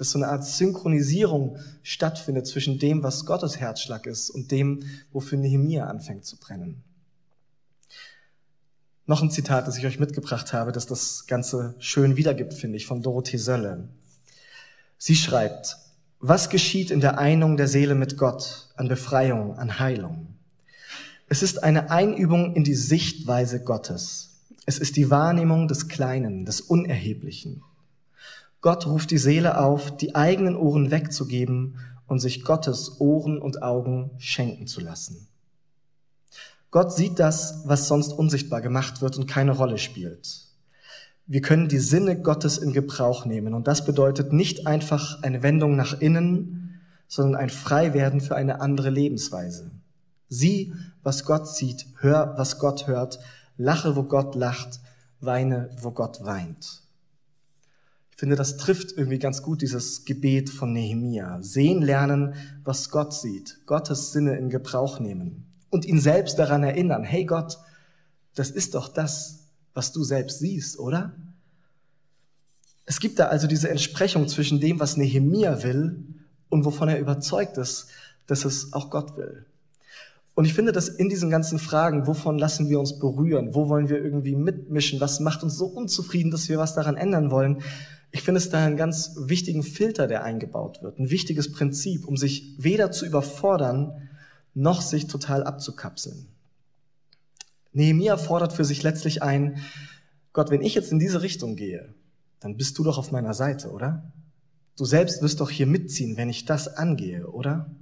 dass 0.02 0.10
so 0.10 0.18
eine 0.18 0.26
Art 0.26 0.44
Synchronisierung 0.44 1.58
stattfindet 1.84 2.48
zwischen 2.48 2.80
dem, 2.80 3.04
was 3.04 3.24
Gottes 3.24 3.60
Herzschlag 3.60 4.06
ist 4.06 4.30
und 4.30 4.50
dem, 4.50 4.82
wofür 5.12 5.38
Nehemia 5.38 5.86
anfängt 5.86 6.24
zu 6.24 6.40
brennen. 6.40 6.82
Noch 9.06 9.22
ein 9.22 9.30
Zitat, 9.30 9.68
das 9.68 9.78
ich 9.78 9.86
euch 9.86 10.00
mitgebracht 10.00 10.52
habe, 10.52 10.72
das 10.72 10.88
das 10.88 11.28
Ganze 11.28 11.76
schön 11.78 12.16
wiedergibt, 12.16 12.52
finde 12.52 12.78
ich, 12.78 12.86
von 12.86 13.00
Dorothee 13.00 13.36
Sölle. 13.36 13.90
Sie 14.98 15.14
schreibt, 15.14 15.76
was 16.18 16.50
geschieht 16.50 16.90
in 16.90 17.00
der 17.00 17.18
Einung 17.18 17.56
der 17.56 17.68
Seele 17.68 17.94
mit 17.94 18.18
Gott, 18.18 18.72
an 18.74 18.88
Befreiung, 18.88 19.56
an 19.56 19.78
Heilung? 19.78 20.34
Es 21.28 21.44
ist 21.44 21.62
eine 21.62 21.92
Einübung 21.92 22.56
in 22.56 22.64
die 22.64 22.74
Sichtweise 22.74 23.62
Gottes. 23.62 24.40
Es 24.66 24.78
ist 24.78 24.96
die 24.96 25.10
Wahrnehmung 25.10 25.68
des 25.68 25.86
Kleinen, 25.86 26.44
des 26.44 26.60
Unerheblichen. 26.60 27.62
Gott 28.62 28.86
ruft 28.86 29.10
die 29.10 29.18
Seele 29.18 29.58
auf, 29.58 29.96
die 29.96 30.14
eigenen 30.14 30.54
Ohren 30.54 30.92
wegzugeben 30.92 31.78
und 32.06 32.20
sich 32.20 32.44
Gottes 32.44 33.00
Ohren 33.00 33.42
und 33.42 33.60
Augen 33.60 34.12
schenken 34.18 34.68
zu 34.68 34.80
lassen. 34.80 35.26
Gott 36.70 36.92
sieht 36.92 37.18
das, 37.18 37.62
was 37.66 37.88
sonst 37.88 38.12
unsichtbar 38.12 38.60
gemacht 38.60 39.02
wird 39.02 39.18
und 39.18 39.26
keine 39.26 39.50
Rolle 39.50 39.78
spielt. 39.78 40.46
Wir 41.26 41.40
können 41.40 41.68
die 41.68 41.80
Sinne 41.80 42.22
Gottes 42.22 42.56
in 42.56 42.72
Gebrauch 42.72 43.26
nehmen 43.26 43.52
und 43.52 43.66
das 43.66 43.84
bedeutet 43.84 44.32
nicht 44.32 44.64
einfach 44.68 45.24
eine 45.24 45.42
Wendung 45.42 45.74
nach 45.74 46.00
innen, 46.00 46.80
sondern 47.08 47.40
ein 47.40 47.50
Freiwerden 47.50 48.20
für 48.20 48.36
eine 48.36 48.60
andere 48.60 48.90
Lebensweise. 48.90 49.72
Sieh, 50.28 50.72
was 51.02 51.24
Gott 51.24 51.48
sieht, 51.48 51.86
hör, 51.98 52.34
was 52.36 52.60
Gott 52.60 52.86
hört, 52.86 53.18
lache, 53.56 53.96
wo 53.96 54.04
Gott 54.04 54.36
lacht, 54.36 54.80
weine, 55.20 55.70
wo 55.80 55.90
Gott 55.90 56.24
weint 56.24 56.81
finde, 58.22 58.36
das 58.36 58.56
trifft 58.56 58.92
irgendwie 58.92 59.18
ganz 59.18 59.42
gut 59.42 59.62
dieses 59.62 60.04
Gebet 60.04 60.48
von 60.48 60.72
Nehemia. 60.72 61.42
Sehen 61.42 61.82
lernen, 61.82 62.34
was 62.62 62.88
Gott 62.88 63.12
sieht, 63.12 63.58
Gottes 63.66 64.12
Sinne 64.12 64.36
in 64.36 64.48
Gebrauch 64.48 65.00
nehmen 65.00 65.44
und 65.70 65.84
ihn 65.84 65.98
selbst 65.98 66.38
daran 66.38 66.62
erinnern, 66.62 67.02
hey 67.02 67.24
Gott, 67.24 67.58
das 68.36 68.52
ist 68.52 68.76
doch 68.76 68.86
das, 68.86 69.48
was 69.74 69.90
du 69.90 70.04
selbst 70.04 70.38
siehst, 70.38 70.78
oder? 70.78 71.16
Es 72.84 73.00
gibt 73.00 73.18
da 73.18 73.26
also 73.26 73.48
diese 73.48 73.70
Entsprechung 73.70 74.28
zwischen 74.28 74.60
dem, 74.60 74.78
was 74.78 74.96
Nehemia 74.96 75.64
will 75.64 76.04
und 76.48 76.64
wovon 76.64 76.88
er 76.88 77.00
überzeugt 77.00 77.58
ist, 77.58 77.88
dass 78.28 78.44
es 78.44 78.72
auch 78.72 78.88
Gott 78.90 79.16
will. 79.16 79.46
Und 80.36 80.44
ich 80.44 80.54
finde, 80.54 80.70
dass 80.70 80.88
in 80.88 81.08
diesen 81.08 81.28
ganzen 81.28 81.58
Fragen, 81.58 82.06
wovon 82.06 82.38
lassen 82.38 82.68
wir 82.68 82.78
uns 82.78 83.00
berühren, 83.00 83.52
wo 83.56 83.68
wollen 83.68 83.88
wir 83.88 84.00
irgendwie 84.00 84.36
mitmischen, 84.36 85.00
was 85.00 85.18
macht 85.18 85.42
uns 85.42 85.56
so 85.56 85.66
unzufrieden, 85.66 86.30
dass 86.30 86.48
wir 86.48 86.58
was 86.58 86.76
daran 86.76 86.96
ändern 86.96 87.32
wollen, 87.32 87.62
ich 88.12 88.22
finde 88.22 88.38
es 88.38 88.50
da 88.50 88.64
einen 88.64 88.76
ganz 88.76 89.12
wichtigen 89.16 89.62
Filter, 89.62 90.06
der 90.06 90.22
eingebaut 90.22 90.82
wird, 90.82 90.98
ein 90.98 91.10
wichtiges 91.10 91.50
Prinzip, 91.50 92.06
um 92.06 92.18
sich 92.18 92.54
weder 92.58 92.92
zu 92.92 93.06
überfordern, 93.06 94.10
noch 94.54 94.82
sich 94.82 95.06
total 95.06 95.42
abzukapseln. 95.42 96.28
Nehemiah 97.72 98.18
fordert 98.18 98.52
für 98.52 98.66
sich 98.66 98.82
letztlich 98.82 99.22
ein, 99.22 99.62
Gott, 100.34 100.50
wenn 100.50 100.60
ich 100.60 100.74
jetzt 100.74 100.92
in 100.92 100.98
diese 100.98 101.22
Richtung 101.22 101.56
gehe, 101.56 101.94
dann 102.38 102.58
bist 102.58 102.78
du 102.78 102.84
doch 102.84 102.98
auf 102.98 103.12
meiner 103.12 103.32
Seite, 103.32 103.70
oder? 103.70 104.12
Du 104.76 104.84
selbst 104.84 105.22
wirst 105.22 105.40
doch 105.40 105.50
hier 105.50 105.66
mitziehen, 105.66 106.18
wenn 106.18 106.28
ich 106.28 106.44
das 106.44 106.68
angehe, 106.68 107.26
oder? 107.28 107.74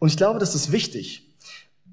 Und 0.00 0.08
ich 0.08 0.16
glaube, 0.16 0.40
das 0.40 0.56
ist 0.56 0.72
wichtig, 0.72 1.32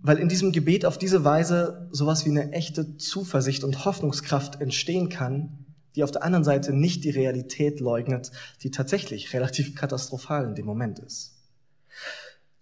weil 0.02 0.17
in 0.17 0.30
diesem 0.30 0.52
Gebet 0.52 0.86
auf 0.86 0.97
diese 0.97 1.23
Weise 1.23 1.88
sowas 1.91 2.26
wie 2.26 2.30
eine 2.30 2.52
echte 2.54 2.97
Zuversicht 2.97 3.63
und 3.63 3.86
Hoffnungskraft 3.86 4.62
entstehen 4.62 5.10
kann, 5.10 5.62
die 5.95 6.03
auf 6.03 6.12
der 6.12 6.23
anderen 6.23 6.43
Seite 6.43 6.73
nicht 6.73 7.03
die 7.03 7.10
Realität 7.10 7.79
leugnet, 7.79 8.32
die 8.62 8.71
tatsächlich 8.71 9.34
relativ 9.34 9.75
katastrophal 9.75 10.45
in 10.45 10.56
dem 10.56 10.65
Moment 10.65 10.99
ist. 10.99 11.34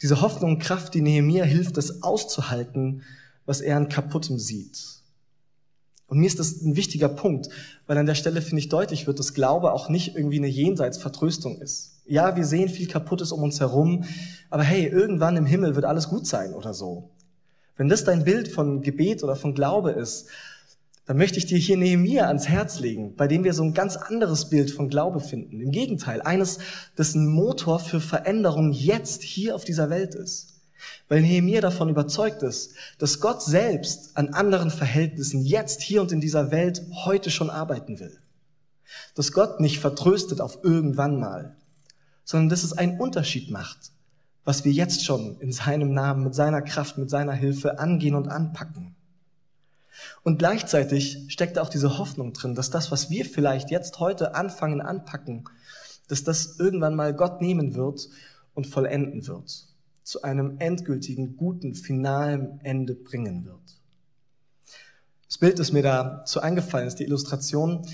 Diese 0.02 0.22
Hoffnung 0.22 0.54
und 0.54 0.60
Kraft, 0.60 0.94
die 0.94 1.02
Nehemiah 1.02 1.46
hilft, 1.46 1.78
es 1.78 2.02
auszuhalten, 2.02 3.04
was 3.46 3.62
er 3.62 3.78
an 3.78 3.90
Kaputtem 3.90 4.40
sieht. 4.40 5.02
Und 6.08 6.20
mir 6.20 6.28
ist 6.28 6.40
das 6.40 6.62
ein 6.62 6.76
wichtiger 6.76 7.08
Punkt, 7.08 7.48
weil 7.88 7.98
an 7.98 8.06
der 8.06 8.16
Stelle, 8.16 8.42
finde 8.42 8.60
ich, 8.60 8.68
deutlich 8.68 9.08
wird, 9.08 9.20
dass 9.20 9.34
Glaube 9.34 9.72
auch 9.72 9.88
nicht 9.88 10.16
irgendwie 10.16 10.40
eine 10.40 10.48
Jenseitsvertröstung 10.48 11.62
ist. 11.62 12.02
Ja, 12.06 12.36
wir 12.36 12.44
sehen 12.44 12.68
viel 12.68 12.88
Kaputtes 12.88 13.32
um 13.32 13.44
uns 13.44 13.62
herum, 13.62 14.04
aber 14.50 14.64
hey, 14.64 14.88
irgendwann 14.88 15.38
im 15.38 15.46
Himmel 15.46 15.76
wird 15.76 15.86
alles 15.86 16.10
gut 16.10 16.28
sein 16.28 16.54
oder 16.54 16.74
so. 16.74 17.12
Wenn 17.78 17.88
das 17.88 18.04
dein 18.04 18.26
Bild 18.26 18.50
von 18.50 18.82
Gebet 18.82 19.24
oder 19.24 19.38
von 19.38 19.54
Glaube 19.54 19.92
ist, 19.92 20.28
dann 21.12 21.18
möchte 21.18 21.40
ich 21.40 21.46
dir 21.46 21.58
hier 21.58 21.76
Nehemiah 21.76 22.28
ans 22.28 22.48
Herz 22.48 22.80
legen, 22.80 23.18
bei 23.18 23.28
dem 23.28 23.44
wir 23.44 23.54
so 23.54 23.64
ein 23.64 23.74
ganz 23.74 23.98
anderes 23.98 24.48
Bild 24.48 24.72
von 24.72 24.88
Glaube 24.88 25.20
finden. 25.20 25.60
Im 25.60 25.72
Gegenteil, 25.72 26.22
eines, 26.22 26.60
das 26.96 27.16
ein 27.16 27.28
Motor 27.28 27.80
für 27.80 28.00
Veränderung 28.00 28.72
jetzt 28.72 29.22
hier 29.22 29.54
auf 29.56 29.66
dieser 29.66 29.90
Welt 29.90 30.16
ist. 30.16 30.62
Weil 31.10 31.20
Nehemiah 31.20 31.60
davon 31.60 31.90
überzeugt 31.90 32.44
ist, 32.44 32.76
dass 32.98 33.20
Gott 33.20 33.44
selbst 33.44 34.16
an 34.16 34.30
anderen 34.30 34.70
Verhältnissen 34.72 35.44
jetzt 35.44 35.82
hier 35.82 36.02
und 36.02 36.14
in 36.14 36.22
dieser 36.22 36.50
Welt 36.50 36.82
heute 37.04 37.30
schon 37.30 37.50
arbeiten 37.50 38.00
will. 38.00 38.18
Dass 39.14 39.34
Gott 39.34 39.60
nicht 39.60 39.80
vertröstet 39.80 40.40
auf 40.40 40.60
irgendwann 40.64 41.20
mal, 41.20 41.58
sondern 42.24 42.48
dass 42.48 42.64
es 42.64 42.72
einen 42.72 43.02
Unterschied 43.02 43.52
macht, 43.52 43.92
was 44.46 44.64
wir 44.64 44.72
jetzt 44.72 45.04
schon 45.04 45.42
in 45.42 45.52
seinem 45.52 45.94
Namen, 45.94 46.24
mit 46.24 46.36
seiner 46.36 46.62
Kraft, 46.62 46.98
mit 46.98 47.10
seiner 47.10 47.34
Hilfe 47.34 47.80
angehen 47.80 48.16
und 48.16 48.30
anpacken. 48.30 48.96
Und 50.24 50.40
gleichzeitig 50.40 51.26
steckt 51.28 51.58
auch 51.60 51.70
diese 51.70 51.98
Hoffnung 51.98 52.34
drin, 52.34 52.56
dass 52.56 52.70
das, 52.70 52.92
was 52.92 53.10
wir 53.10 53.26
vielleicht 53.26 53.72
jetzt 53.72 54.00
heute 54.00 54.36
anfangen, 54.36 54.82
anpacken, 54.82 55.46
dass 56.08 56.24
das 56.24 56.60
irgendwann 56.60 56.96
mal 56.96 57.14
Gott 57.14 57.42
nehmen 57.42 57.76
wird 57.76 58.10
und 58.54 58.68
vollenden 58.68 59.28
wird, 59.28 59.68
zu 60.04 60.22
einem 60.24 60.58
endgültigen, 60.60 61.38
guten, 61.38 61.76
finalen 61.76 62.60
Ende 62.64 62.96
bringen 62.96 63.46
wird. 63.46 63.80
Das 65.28 65.38
Bild, 65.38 65.60
das 65.60 65.72
mir 65.72 65.84
dazu 65.84 66.42
eingefallen 66.42 66.88
ist, 66.88 67.00
die 67.00 67.06
Illustration, 67.06 67.88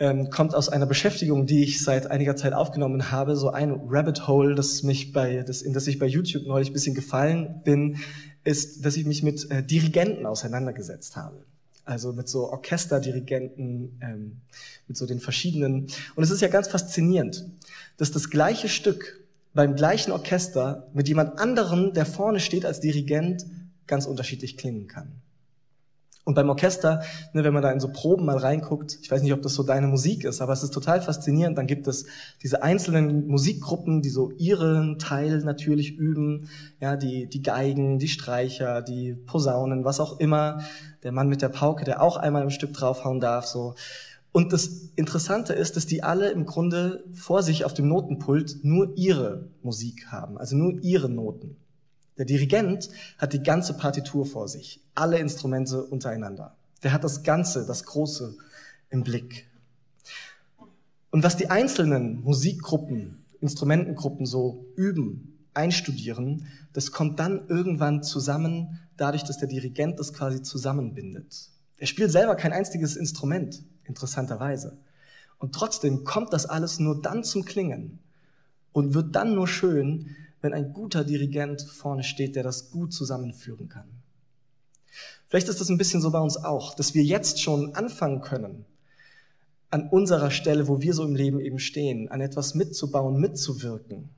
ähm, 0.00 0.30
kommt 0.30 0.54
aus 0.54 0.68
einer 0.68 0.86
Beschäftigung, 0.86 1.46
die 1.46 1.62
ich 1.62 1.82
seit 1.82 2.10
einiger 2.10 2.34
Zeit 2.34 2.54
aufgenommen 2.54 3.10
habe, 3.10 3.36
so 3.36 3.50
ein 3.50 3.78
Rabbit 3.86 4.26
Hole, 4.26 4.54
das 4.54 4.82
mich 4.82 5.12
bei, 5.12 5.42
das, 5.42 5.60
in 5.60 5.74
das 5.74 5.86
ich 5.86 5.98
bei 5.98 6.06
YouTube 6.06 6.46
neulich 6.46 6.70
ein 6.70 6.72
bisschen 6.72 6.94
gefallen 6.94 7.60
bin, 7.64 7.98
ist, 8.44 8.84
dass 8.84 8.96
ich 8.96 9.06
mich 9.06 9.22
mit 9.22 9.50
äh, 9.50 9.62
Dirigenten 9.62 10.26
auseinandergesetzt 10.26 11.16
habe. 11.16 11.44
Also 11.84 12.12
mit 12.12 12.28
so 12.28 12.50
Orchesterdirigenten, 12.50 13.98
ähm, 14.00 14.40
mit 14.86 14.96
so 14.96 15.06
den 15.06 15.20
verschiedenen. 15.20 15.88
Und 16.14 16.22
es 16.22 16.30
ist 16.30 16.40
ja 16.40 16.48
ganz 16.48 16.68
faszinierend, 16.68 17.46
dass 17.96 18.10
das 18.10 18.30
gleiche 18.30 18.68
Stück 18.68 19.24
beim 19.54 19.74
gleichen 19.74 20.12
Orchester 20.12 20.88
mit 20.94 21.08
jemand 21.08 21.38
anderem, 21.38 21.92
der 21.92 22.06
vorne 22.06 22.40
steht 22.40 22.64
als 22.64 22.80
Dirigent, 22.80 23.46
ganz 23.86 24.06
unterschiedlich 24.06 24.56
klingen 24.56 24.86
kann. 24.86 25.10
Und 26.24 26.34
beim 26.34 26.48
Orchester, 26.50 27.02
ne, 27.32 27.44
wenn 27.44 27.54
man 27.54 27.62
da 27.62 27.70
in 27.70 27.80
so 27.80 27.88
Proben 27.88 28.26
mal 28.26 28.36
reinguckt, 28.36 28.98
ich 29.02 29.10
weiß 29.10 29.22
nicht, 29.22 29.32
ob 29.32 29.42
das 29.42 29.54
so 29.54 29.62
deine 29.62 29.86
Musik 29.86 30.24
ist, 30.24 30.40
aber 30.42 30.52
es 30.52 30.62
ist 30.62 30.72
total 30.72 31.00
faszinierend. 31.00 31.56
Dann 31.56 31.66
gibt 31.66 31.88
es 31.88 32.06
diese 32.42 32.62
einzelnen 32.62 33.26
Musikgruppen, 33.26 34.02
die 34.02 34.10
so 34.10 34.30
ihren 34.32 34.98
Teil 34.98 35.38
natürlich 35.38 35.96
üben. 35.96 36.48
Ja, 36.78 36.96
die, 36.96 37.26
die 37.26 37.42
Geigen, 37.42 37.98
die 37.98 38.08
Streicher, 38.08 38.82
die 38.82 39.14
Posaunen, 39.14 39.84
was 39.84 39.98
auch 39.98 40.20
immer. 40.20 40.60
Der 41.02 41.12
Mann 41.12 41.28
mit 41.28 41.40
der 41.40 41.48
Pauke, 41.48 41.84
der 41.84 42.02
auch 42.02 42.18
einmal 42.18 42.42
im 42.42 42.50
Stück 42.50 42.74
draufhauen 42.74 43.20
darf, 43.20 43.46
so. 43.46 43.74
Und 44.32 44.52
das 44.52 44.68
Interessante 44.94 45.54
ist, 45.54 45.76
dass 45.76 45.86
die 45.86 46.04
alle 46.04 46.30
im 46.30 46.46
Grunde 46.46 47.02
vor 47.12 47.42
sich 47.42 47.64
auf 47.64 47.74
dem 47.74 47.88
Notenpult 47.88 48.60
nur 48.62 48.96
ihre 48.96 49.48
Musik 49.62 50.06
haben, 50.08 50.38
also 50.38 50.56
nur 50.56 50.80
ihre 50.82 51.08
Noten. 51.08 51.56
Der 52.20 52.26
Dirigent 52.26 52.90
hat 53.16 53.32
die 53.32 53.42
ganze 53.42 53.78
Partitur 53.78 54.26
vor 54.26 54.46
sich, 54.46 54.84
alle 54.94 55.18
Instrumente 55.18 55.82
untereinander. 55.82 56.54
Der 56.82 56.92
hat 56.92 57.02
das 57.02 57.22
Ganze, 57.22 57.64
das 57.64 57.84
Große 57.84 58.36
im 58.90 59.02
Blick. 59.02 59.48
Und 61.10 61.24
was 61.24 61.38
die 61.38 61.48
einzelnen 61.48 62.20
Musikgruppen, 62.20 63.24
Instrumentengruppen 63.40 64.26
so 64.26 64.66
üben, 64.76 65.38
einstudieren, 65.54 66.46
das 66.74 66.92
kommt 66.92 67.18
dann 67.18 67.48
irgendwann 67.48 68.02
zusammen, 68.02 68.78
dadurch, 68.98 69.24
dass 69.24 69.38
der 69.38 69.48
Dirigent 69.48 69.98
das 69.98 70.12
quasi 70.12 70.42
zusammenbindet. 70.42 71.48
Er 71.78 71.86
spielt 71.86 72.12
selber 72.12 72.34
kein 72.34 72.52
einziges 72.52 72.96
Instrument, 72.96 73.64
interessanterweise. 73.84 74.76
Und 75.38 75.54
trotzdem 75.54 76.04
kommt 76.04 76.34
das 76.34 76.44
alles 76.44 76.80
nur 76.80 77.00
dann 77.00 77.24
zum 77.24 77.46
Klingen 77.46 77.98
und 78.72 78.92
wird 78.92 79.16
dann 79.16 79.34
nur 79.34 79.48
schön, 79.48 80.14
wenn 80.40 80.54
ein 80.54 80.72
guter 80.72 81.04
Dirigent 81.04 81.62
vorne 81.62 82.02
steht, 82.02 82.36
der 82.36 82.42
das 82.42 82.70
gut 82.70 82.92
zusammenführen 82.92 83.68
kann. 83.68 83.88
Vielleicht 85.28 85.48
ist 85.48 85.60
das 85.60 85.68
ein 85.68 85.78
bisschen 85.78 86.00
so 86.00 86.10
bei 86.10 86.18
uns 86.18 86.36
auch, 86.36 86.74
dass 86.74 86.94
wir 86.94 87.04
jetzt 87.04 87.40
schon 87.40 87.74
anfangen 87.74 88.20
können, 88.20 88.64
an 89.70 89.88
unserer 89.88 90.30
Stelle, 90.30 90.66
wo 90.66 90.80
wir 90.80 90.94
so 90.94 91.04
im 91.04 91.14
Leben 91.14 91.38
eben 91.40 91.60
stehen, 91.60 92.08
an 92.08 92.20
etwas 92.20 92.54
mitzubauen, 92.54 93.20
mitzuwirken. 93.20 94.08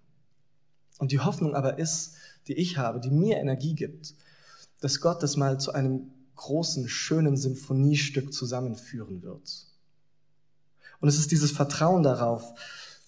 Und 0.98 1.12
die 1.12 1.20
Hoffnung 1.20 1.54
aber 1.54 1.78
ist, 1.78 2.14
die 2.48 2.54
ich 2.54 2.78
habe, 2.78 3.00
die 3.00 3.10
mir 3.10 3.36
Energie 3.36 3.74
gibt, 3.74 4.14
dass 4.80 5.00
Gott 5.00 5.22
das 5.22 5.36
mal 5.36 5.60
zu 5.60 5.72
einem 5.72 6.10
großen, 6.36 6.88
schönen 6.88 7.36
Sinfoniestück 7.36 8.32
zusammenführen 8.32 9.22
wird. 9.22 9.66
Und 11.00 11.08
es 11.08 11.18
ist 11.18 11.30
dieses 11.30 11.50
Vertrauen 11.52 12.02
darauf, 12.02 12.54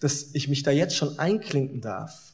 dass 0.00 0.34
ich 0.34 0.48
mich 0.48 0.62
da 0.62 0.70
jetzt 0.70 0.96
schon 0.96 1.18
einklinken 1.18 1.80
darf, 1.80 2.33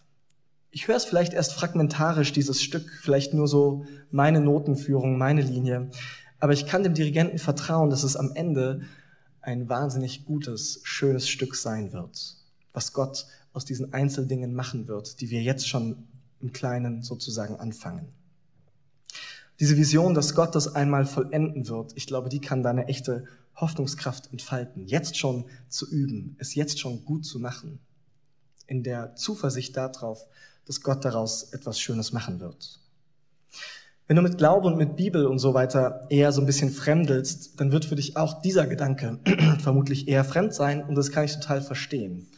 ich 0.70 0.88
höre 0.88 0.96
es 0.96 1.04
vielleicht 1.04 1.32
erst 1.32 1.52
fragmentarisch, 1.52 2.32
dieses 2.32 2.62
Stück, 2.62 2.90
vielleicht 3.02 3.34
nur 3.34 3.48
so 3.48 3.84
meine 4.10 4.40
Notenführung, 4.40 5.18
meine 5.18 5.42
Linie. 5.42 5.90
Aber 6.38 6.52
ich 6.52 6.66
kann 6.66 6.82
dem 6.82 6.94
Dirigenten 6.94 7.38
vertrauen, 7.38 7.90
dass 7.90 8.02
es 8.02 8.16
am 8.16 8.32
Ende 8.34 8.82
ein 9.40 9.68
wahnsinnig 9.68 10.24
gutes, 10.24 10.80
schönes 10.84 11.28
Stück 11.28 11.56
sein 11.56 11.92
wird, 11.92 12.36
was 12.72 12.92
Gott 12.92 13.26
aus 13.52 13.64
diesen 13.64 13.92
Einzeldingen 13.92 14.54
machen 14.54 14.86
wird, 14.86 15.20
die 15.20 15.30
wir 15.30 15.42
jetzt 15.42 15.68
schon 15.68 16.06
im 16.40 16.52
Kleinen 16.52 17.02
sozusagen 17.02 17.56
anfangen. 17.56 18.08
Diese 19.58 19.76
Vision, 19.76 20.14
dass 20.14 20.34
Gott 20.34 20.54
das 20.54 20.74
einmal 20.74 21.04
vollenden 21.04 21.68
wird, 21.68 21.92
ich 21.94 22.06
glaube, 22.06 22.28
die 22.28 22.40
kann 22.40 22.62
da 22.62 22.70
eine 22.70 22.86
echte 22.86 23.24
Hoffnungskraft 23.56 24.32
entfalten. 24.32 24.86
Jetzt 24.86 25.18
schon 25.18 25.44
zu 25.68 25.90
üben, 25.90 26.36
es 26.38 26.54
jetzt 26.54 26.78
schon 26.78 27.04
gut 27.04 27.26
zu 27.26 27.40
machen. 27.40 27.80
In 28.66 28.82
der 28.82 29.16
Zuversicht 29.16 29.76
darauf, 29.76 30.26
dass 30.70 30.82
Gott 30.82 31.04
daraus 31.04 31.52
etwas 31.52 31.80
Schönes 31.80 32.12
machen 32.12 32.38
wird. 32.38 32.78
Wenn 34.06 34.14
du 34.14 34.22
mit 34.22 34.38
Glaube 34.38 34.68
und 34.68 34.76
mit 34.76 34.94
Bibel 34.94 35.26
und 35.26 35.40
so 35.40 35.52
weiter 35.52 36.06
eher 36.10 36.30
so 36.30 36.40
ein 36.40 36.46
bisschen 36.46 36.70
fremdelst, 36.70 37.58
dann 37.58 37.72
wird 37.72 37.84
für 37.84 37.96
dich 37.96 38.16
auch 38.16 38.40
dieser 38.40 38.68
Gedanke 38.68 39.18
vermutlich 39.58 40.06
eher 40.06 40.22
fremd 40.22 40.54
sein 40.54 40.84
und 40.84 40.94
das 40.94 41.10
kann 41.10 41.24
ich 41.24 41.34
total 41.34 41.60
verstehen. 41.60 42.28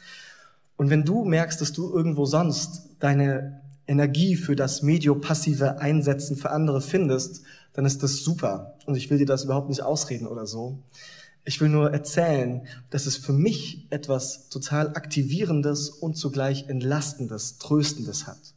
Und 0.79 0.89
wenn 0.89 1.05
du 1.05 1.27
merkst, 1.27 1.61
dass 1.61 1.75
du 1.75 1.93
irgendwo 1.95 2.25
sonst 2.25 2.97
deine 3.01 3.61
Energie 3.87 4.37
für 4.37 4.57
das 4.57 4.81
mediopassive 4.81 5.79
Einsetzen 5.79 6.37
für 6.37 6.53
andere 6.53 6.81
findest, 6.81 7.43
dann 7.75 7.85
ist 7.85 8.03
das 8.03 8.25
super. 8.25 8.79
Und 8.87 8.95
ich 8.95 9.11
will 9.11 9.19
dir 9.19 9.27
das 9.27 9.45
überhaupt 9.45 9.69
nicht 9.69 9.83
ausreden 9.83 10.27
oder 10.27 10.47
so. 10.47 10.79
Ich 11.45 11.61
will 11.61 11.69
nur 11.69 11.91
erzählen, 11.93 12.67
dass 12.91 13.07
es 13.07 13.17
für 13.17 13.33
mich 13.33 13.87
etwas 13.91 14.49
total 14.49 14.89
Aktivierendes 14.95 15.91
und 15.91 16.17
zugleich 16.17 16.69
Entlastendes, 16.69 17.59
Tröstendes 17.59 18.27
hat. 18.27 18.55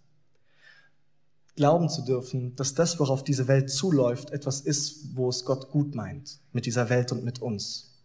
Glauben 1.56 1.90
zu 1.90 2.04
dürfen, 2.04 2.56
dass 2.56 2.74
das, 2.76 3.00
worauf 3.00 3.24
diese 3.24 3.48
Welt 3.48 3.70
zuläuft, 3.72 4.32
etwas 4.32 4.62
ist, 4.62 5.16
wo 5.16 5.30
es 5.30 5.46
Gott 5.46 5.72
gut 5.72 5.96
meint, 5.96 6.40
mit 6.52 6.66
dieser 6.66 6.90
Welt 6.90 7.12
und 7.12 7.24
mit 7.24 7.42
uns. 7.42 7.96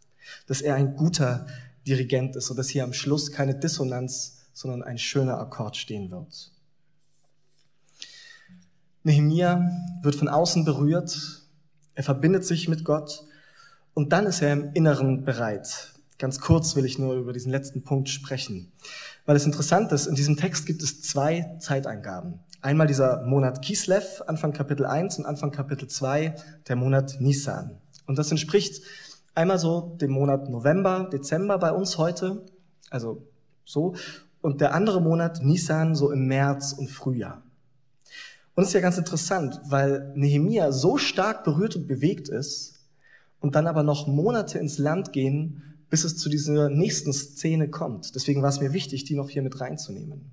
Dass 0.47 0.63
er 0.63 0.77
ein 0.77 0.97
guter 0.97 1.47
Dirigent 1.87 2.37
ist 2.37 2.51
und 2.51 2.57
dass 2.57 2.69
hier 2.69 2.85
am 2.85 2.93
Schluss 2.93 3.33
keine 3.33 3.55
Dissonanz, 3.55 4.47
sondern 4.53 4.83
ein 4.83 4.99
schöner 4.99 5.39
Akkord 5.39 5.77
stehen 5.77 6.11
wird. 6.11 6.53
Nehemia 9.03 9.71
wird 10.03 10.15
von 10.15 10.29
außen 10.29 10.65
berührt, 10.65 11.43
er 11.95 12.05
verbindet 12.05 12.45
sich 12.45 12.69
mit 12.69 12.85
Gott 12.85 13.25
und 14.01 14.13
dann 14.13 14.25
ist 14.25 14.41
er 14.41 14.55
im 14.55 14.73
Inneren 14.73 15.27
bereit. 15.27 15.93
Ganz 16.17 16.41
kurz 16.41 16.75
will 16.75 16.87
ich 16.87 16.99
nur 16.99 17.17
über 17.17 17.35
diesen 17.35 17.53
letzten 17.53 17.85
Punkt 17.85 18.09
sprechen. 18.09 18.73
Weil 19.27 19.37
es 19.37 19.45
interessant 19.45 19.93
ist, 19.93 20.07
in 20.07 20.15
diesem 20.15 20.39
Text 20.39 20.65
gibt 20.65 20.83
es 20.83 21.03
zwei 21.03 21.59
Zeiteingaben. 21.59 22.41
Einmal 22.63 22.87
dieser 22.87 23.21
Monat 23.27 23.61
Kislev, 23.61 24.23
Anfang 24.27 24.55
Kapitel 24.55 24.87
1 24.87 25.19
und 25.19 25.27
Anfang 25.27 25.51
Kapitel 25.51 25.87
2, 25.87 26.35
der 26.67 26.77
Monat 26.77 27.19
Nisan. 27.21 27.79
Und 28.07 28.19
das 28.19 28.31
entspricht 28.31 28.83
einmal 29.35 29.59
so 29.59 29.99
dem 30.01 30.13
Monat 30.13 30.49
November, 30.49 31.11
Dezember 31.13 31.59
bei 31.59 31.71
uns 31.71 31.99
heute, 31.99 32.47
also 32.89 33.29
so, 33.67 33.97
und 34.41 34.63
der 34.63 34.73
andere 34.73 35.03
Monat 35.03 35.43
Nisan 35.43 35.95
so 35.95 36.11
im 36.11 36.27
März 36.27 36.73
und 36.73 36.89
Frühjahr. 36.89 37.43
Und 38.55 38.63
es 38.63 38.71
ist 38.71 38.75
ja 38.75 38.81
ganz 38.81 38.97
interessant, 38.97 39.61
weil 39.67 40.11
Nehemia 40.15 40.73
so 40.73 40.97
stark 40.97 41.45
berührt 41.45 41.77
und 41.77 41.87
bewegt 41.87 42.31
ist, 42.31 42.80
und 43.41 43.55
dann 43.55 43.67
aber 43.67 43.83
noch 43.83 44.07
Monate 44.07 44.59
ins 44.59 44.79
Land 44.79 45.13
gehen, 45.13 45.63
bis 45.89 46.05
es 46.05 46.17
zu 46.17 46.29
dieser 46.29 46.71
nächsten 46.71 47.13
Szene 47.13 47.69
kommt. 47.69 48.15
Deswegen 48.15 48.43
war 48.43 48.49
es 48.49 48.61
mir 48.61 48.73
wichtig, 48.73 49.05
die 49.05 49.17
noch 49.17 49.29
hier 49.29 49.43
mit 49.43 49.61
reinzunehmen. 49.61 50.33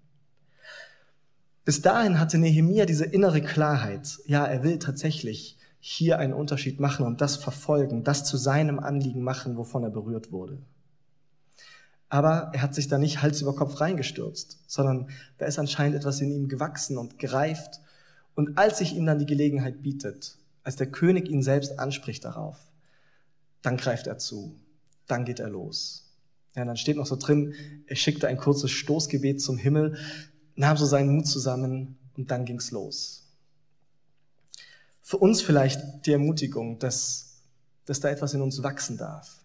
Bis 1.65 1.81
dahin 1.81 2.19
hatte 2.19 2.37
Nehemia 2.37 2.85
diese 2.85 3.05
innere 3.05 3.41
Klarheit. 3.41 4.19
Ja, 4.25 4.45
er 4.45 4.63
will 4.63 4.79
tatsächlich 4.79 5.57
hier 5.79 6.19
einen 6.19 6.33
Unterschied 6.33 6.79
machen 6.79 7.05
und 7.05 7.21
das 7.21 7.35
verfolgen, 7.35 8.03
das 8.03 8.23
zu 8.23 8.37
seinem 8.37 8.79
Anliegen 8.79 9.21
machen, 9.21 9.57
wovon 9.57 9.83
er 9.83 9.89
berührt 9.89 10.31
wurde. 10.31 10.59
Aber 12.09 12.51
er 12.53 12.61
hat 12.61 12.73
sich 12.73 12.87
da 12.87 12.97
nicht 12.97 13.21
Hals 13.21 13.41
über 13.41 13.55
Kopf 13.55 13.81
reingestürzt, 13.81 14.59
sondern 14.67 15.09
da 15.39 15.45
ist 15.45 15.59
anscheinend 15.59 15.97
etwas 15.97 16.21
in 16.21 16.31
ihm 16.31 16.47
gewachsen 16.47 16.97
und 16.97 17.19
gereift. 17.19 17.81
Und 18.35 18.57
als 18.57 18.77
sich 18.77 18.95
ihm 18.95 19.05
dann 19.05 19.19
die 19.19 19.25
Gelegenheit 19.25 19.81
bietet, 19.81 20.37
als 20.63 20.77
der 20.77 20.87
König 20.87 21.27
ihn 21.27 21.43
selbst 21.43 21.79
anspricht 21.79 22.23
darauf, 22.23 22.57
dann 23.67 23.75
greift 23.75 24.07
er 24.07 24.17
zu, 24.17 24.57
dann 25.07 25.25
geht 25.25 25.41
er 25.41 25.49
los. 25.49 26.05
Ja, 26.55 26.63
dann 26.63 26.77
steht 26.77 26.95
noch 26.95 27.05
so 27.05 27.17
drin, 27.17 27.53
er 27.85 27.97
schickte 27.97 28.29
ein 28.29 28.37
kurzes 28.37 28.71
Stoßgebet 28.71 29.41
zum 29.41 29.57
Himmel, 29.57 29.97
nahm 30.55 30.77
so 30.77 30.85
seinen 30.85 31.13
Mut 31.13 31.27
zusammen 31.27 31.97
und 32.15 32.31
dann 32.31 32.45
ging's 32.45 32.71
los. 32.71 33.27
Für 35.01 35.17
uns 35.17 35.41
vielleicht 35.41 36.05
die 36.05 36.13
Ermutigung, 36.13 36.79
dass, 36.79 37.41
dass 37.83 37.99
da 37.99 38.07
etwas 38.07 38.33
in 38.33 38.41
uns 38.41 38.63
wachsen 38.63 38.97
darf. 38.97 39.43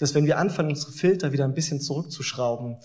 Dass 0.00 0.14
wenn 0.14 0.26
wir 0.26 0.38
anfangen, 0.38 0.70
unsere 0.70 0.90
Filter 0.90 1.30
wieder 1.30 1.44
ein 1.44 1.54
bisschen 1.54 1.80
zurückzuschrauben, 1.80 2.76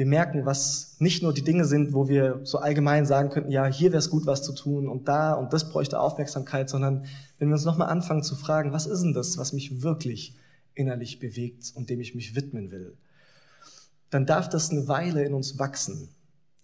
wir 0.00 0.06
merken, 0.06 0.46
was 0.46 0.96
nicht 0.98 1.22
nur 1.22 1.34
die 1.34 1.44
Dinge 1.44 1.66
sind, 1.66 1.92
wo 1.92 2.08
wir 2.08 2.40
so 2.44 2.56
allgemein 2.56 3.04
sagen 3.04 3.28
könnten, 3.28 3.50
ja, 3.50 3.66
hier 3.66 3.92
wäre 3.92 3.98
es 3.98 4.08
gut, 4.08 4.24
was 4.24 4.42
zu 4.42 4.54
tun 4.54 4.88
und 4.88 5.08
da 5.08 5.34
und 5.34 5.52
das 5.52 5.68
bräuchte 5.68 6.00
Aufmerksamkeit, 6.00 6.70
sondern 6.70 7.04
wenn 7.38 7.48
wir 7.48 7.52
uns 7.52 7.66
nochmal 7.66 7.90
anfangen 7.90 8.22
zu 8.22 8.34
fragen, 8.34 8.72
was 8.72 8.86
ist 8.86 9.02
denn 9.02 9.12
das, 9.12 9.36
was 9.36 9.52
mich 9.52 9.82
wirklich 9.82 10.38
innerlich 10.72 11.18
bewegt 11.18 11.72
und 11.74 11.90
dem 11.90 12.00
ich 12.00 12.14
mich 12.14 12.34
widmen 12.34 12.70
will, 12.70 12.96
dann 14.08 14.24
darf 14.24 14.48
das 14.48 14.70
eine 14.70 14.88
Weile 14.88 15.22
in 15.22 15.34
uns 15.34 15.58
wachsen, 15.58 16.08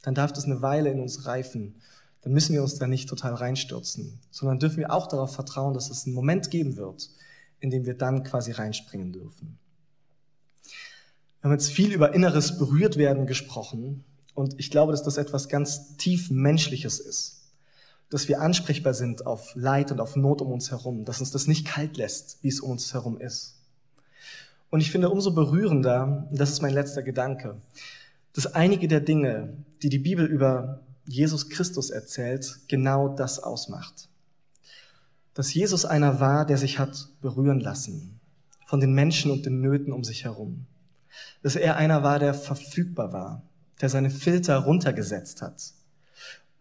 dann 0.00 0.14
darf 0.14 0.32
das 0.32 0.46
eine 0.46 0.62
Weile 0.62 0.90
in 0.90 1.00
uns 1.00 1.26
reifen, 1.26 1.74
dann 2.22 2.32
müssen 2.32 2.54
wir 2.54 2.62
uns 2.62 2.76
da 2.76 2.86
nicht 2.86 3.06
total 3.06 3.34
reinstürzen, 3.34 4.18
sondern 4.30 4.60
dürfen 4.60 4.78
wir 4.78 4.90
auch 4.90 5.08
darauf 5.08 5.34
vertrauen, 5.34 5.74
dass 5.74 5.90
es 5.90 6.06
einen 6.06 6.14
Moment 6.14 6.50
geben 6.50 6.78
wird, 6.78 7.10
in 7.60 7.68
dem 7.68 7.84
wir 7.84 7.98
dann 7.98 8.22
quasi 8.22 8.52
reinspringen 8.52 9.12
dürfen. 9.12 9.58
Wir 11.46 11.50
haben 11.50 11.60
jetzt 11.60 11.70
viel 11.70 11.92
über 11.92 12.12
inneres 12.12 12.58
Berührtwerden 12.58 13.28
gesprochen 13.28 14.02
und 14.34 14.58
ich 14.58 14.68
glaube, 14.68 14.90
dass 14.90 15.04
das 15.04 15.16
etwas 15.16 15.48
ganz 15.48 15.96
tief 15.96 16.28
Menschliches 16.28 16.98
ist. 16.98 17.52
Dass 18.10 18.26
wir 18.26 18.40
ansprechbar 18.40 18.94
sind 18.94 19.24
auf 19.26 19.54
Leid 19.54 19.92
und 19.92 20.00
auf 20.00 20.16
Not 20.16 20.42
um 20.42 20.50
uns 20.50 20.72
herum, 20.72 21.04
dass 21.04 21.20
uns 21.20 21.30
das 21.30 21.46
nicht 21.46 21.64
kalt 21.64 21.98
lässt, 21.98 22.38
wie 22.42 22.48
es 22.48 22.58
um 22.58 22.72
uns 22.72 22.92
herum 22.94 23.20
ist. 23.20 23.60
Und 24.70 24.80
ich 24.80 24.90
finde 24.90 25.08
umso 25.08 25.34
berührender, 25.34 26.28
das 26.32 26.50
ist 26.50 26.62
mein 26.62 26.74
letzter 26.74 27.04
Gedanke, 27.04 27.60
dass 28.32 28.52
einige 28.52 28.88
der 28.88 29.00
Dinge, 29.00 29.52
die 29.84 29.88
die 29.88 30.00
Bibel 30.00 30.26
über 30.26 30.80
Jesus 31.06 31.48
Christus 31.48 31.90
erzählt, 31.90 32.58
genau 32.66 33.06
das 33.06 33.38
ausmacht. 33.38 34.08
Dass 35.32 35.54
Jesus 35.54 35.84
einer 35.84 36.18
war, 36.18 36.44
der 36.44 36.58
sich 36.58 36.80
hat 36.80 37.10
berühren 37.20 37.60
lassen 37.60 38.18
von 38.66 38.80
den 38.80 38.94
Menschen 38.94 39.30
und 39.30 39.46
den 39.46 39.60
Nöten 39.60 39.92
um 39.92 40.02
sich 40.02 40.24
herum. 40.24 40.66
Dass 41.42 41.56
er 41.56 41.76
einer 41.76 42.02
war, 42.02 42.18
der 42.18 42.34
verfügbar 42.34 43.12
war, 43.12 43.42
der 43.80 43.88
seine 43.88 44.10
Filter 44.10 44.58
runtergesetzt 44.58 45.42
hat. 45.42 45.72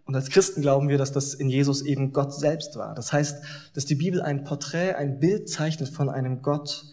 Und 0.06 0.16
als 0.16 0.30
Christen 0.30 0.62
glauben 0.62 0.88
wir, 0.88 0.98
dass 0.98 1.12
das 1.12 1.34
in 1.34 1.50
Jesus 1.50 1.82
eben 1.82 2.14
Gott 2.14 2.34
selbst 2.34 2.76
war. 2.76 2.94
Das 2.94 3.12
heißt, 3.12 3.44
dass 3.74 3.86
die 3.86 3.96
Bibel 3.96 4.22
ein 4.22 4.44
Porträt, 4.44 4.94
ein 4.94 5.20
Bild 5.20 5.50
zeichnet 5.50 5.90
von 5.90 6.10
einem 6.10 6.44
Gott, 6.44 6.86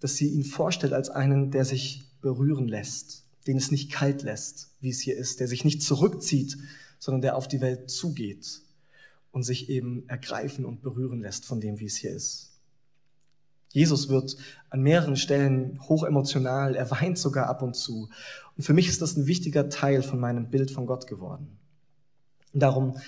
dass 0.00 0.16
sie 0.16 0.28
ihn 0.28 0.44
vorstellt 0.44 0.92
als 0.92 1.08
einen, 1.08 1.50
der 1.50 1.64
sich 1.64 2.04
berühren 2.20 2.68
lässt, 2.68 3.24
den 3.46 3.56
es 3.56 3.70
nicht 3.70 3.90
kalt 3.90 4.22
lässt, 4.22 4.68
wie 4.80 4.90
es 4.90 5.00
hier 5.00 5.16
ist, 5.16 5.40
der 5.40 5.48
sich 5.48 5.64
nicht 5.64 5.82
zurückzieht, 5.82 6.58
sondern 6.98 7.22
der 7.22 7.36
auf 7.36 7.48
die 7.48 7.62
Welt 7.62 7.90
zugeht 7.90 8.60
und 9.32 9.42
sich 9.42 9.70
eben 9.70 10.06
ergreifen 10.08 10.66
und 10.66 10.82
berühren 10.82 11.22
lässt 11.22 11.46
von 11.46 11.60
dem, 11.60 11.80
wie 11.80 11.86
es 11.86 11.96
hier 11.96 12.10
ist. 12.10 12.49
Jesus 13.72 14.08
wird 14.08 14.36
an 14.68 14.82
mehreren 14.82 15.16
Stellen 15.16 15.78
hochemotional, 15.88 16.74
er 16.74 16.90
weint 16.90 17.18
sogar 17.18 17.46
ab 17.46 17.62
und 17.62 17.74
zu. 17.74 18.08
Und 18.56 18.64
für 18.64 18.74
mich 18.74 18.88
ist 18.88 19.00
das 19.00 19.16
ein 19.16 19.26
wichtiger 19.26 19.68
Teil 19.68 20.02
von 20.02 20.18
meinem 20.18 20.50
Bild 20.50 20.70
von 20.70 20.86
Gott 20.86 21.06
geworden. 21.06 21.58
Darum, 22.52 22.98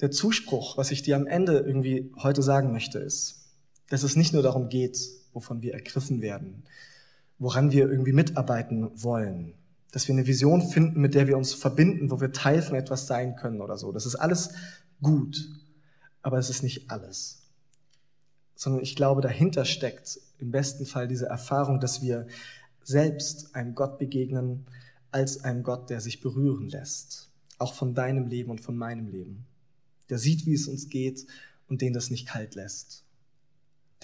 der 0.00 0.10
Zuspruch, 0.10 0.76
was 0.76 0.90
ich 0.90 1.02
dir 1.02 1.16
am 1.16 1.26
Ende 1.26 1.58
irgendwie 1.58 2.12
heute 2.22 2.42
sagen 2.42 2.72
möchte, 2.72 2.98
ist, 2.98 3.46
dass 3.88 4.02
es 4.02 4.16
nicht 4.16 4.32
nur 4.32 4.42
darum 4.42 4.68
geht, 4.68 4.98
wovon 5.32 5.62
wir 5.62 5.72
ergriffen 5.72 6.20
werden, 6.20 6.64
woran 7.38 7.72
wir 7.72 7.88
irgendwie 7.88 8.12
mitarbeiten 8.12 8.90
wollen, 9.02 9.54
dass 9.90 10.08
wir 10.08 10.14
eine 10.14 10.26
Vision 10.26 10.60
finden, 10.60 11.00
mit 11.00 11.14
der 11.14 11.28
wir 11.28 11.36
uns 11.36 11.54
verbinden, 11.54 12.10
wo 12.10 12.20
wir 12.20 12.32
Teil 12.32 12.60
von 12.60 12.76
etwas 12.76 13.06
sein 13.06 13.36
können 13.36 13.60
oder 13.60 13.78
so. 13.78 13.92
Das 13.92 14.06
ist 14.06 14.16
alles 14.16 14.50
gut, 15.00 15.48
aber 16.20 16.38
es 16.38 16.50
ist 16.50 16.62
nicht 16.62 16.90
alles. 16.90 17.43
Sondern 18.54 18.82
ich 18.82 18.96
glaube, 18.96 19.20
dahinter 19.20 19.64
steckt 19.64 20.20
im 20.38 20.50
besten 20.50 20.86
Fall 20.86 21.08
diese 21.08 21.26
Erfahrung, 21.26 21.80
dass 21.80 22.02
wir 22.02 22.26
selbst 22.82 23.54
einem 23.54 23.74
Gott 23.74 23.98
begegnen 23.98 24.66
als 25.10 25.42
einem 25.44 25.62
Gott, 25.62 25.90
der 25.90 26.00
sich 26.00 26.20
berühren 26.20 26.68
lässt. 26.68 27.30
Auch 27.58 27.74
von 27.74 27.94
deinem 27.94 28.26
Leben 28.26 28.50
und 28.50 28.60
von 28.60 28.76
meinem 28.76 29.08
Leben. 29.08 29.46
Der 30.10 30.18
sieht, 30.18 30.44
wie 30.46 30.54
es 30.54 30.68
uns 30.68 30.88
geht 30.88 31.26
und 31.68 31.80
den 31.80 31.92
das 31.92 32.10
nicht 32.10 32.26
kalt 32.26 32.54
lässt 32.54 33.04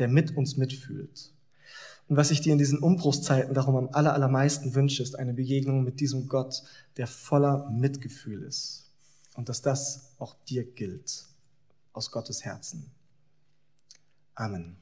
der 0.01 0.09
mit 0.09 0.37
uns 0.37 0.57
mitfühlt. 0.57 1.33
Und 2.09 2.17
was 2.17 2.33
ich 2.33 2.41
dir 2.41 2.53
in 2.53 2.59
diesen 2.59 2.81
Umbruchszeiten 2.81 3.55
darum 3.55 3.77
am 3.77 3.89
allermeisten 3.93 4.75
wünsche, 4.75 5.03
ist 5.03 5.17
eine 5.17 5.35
Begegnung 5.35 5.85
mit 5.85 6.01
diesem 6.01 6.27
Gott, 6.27 6.65
der 6.97 7.07
voller 7.07 7.71
Mitgefühl 7.71 8.43
ist. 8.43 8.91
Und 9.35 9.49
dass 9.49 9.63
das 9.63 10.11
auch 10.19 10.35
dir 10.49 10.65
gilt, 10.65 11.27
aus 11.93 12.11
Gottes 12.11 12.45
Herzen. 12.45 12.91
Amen. 14.41 14.80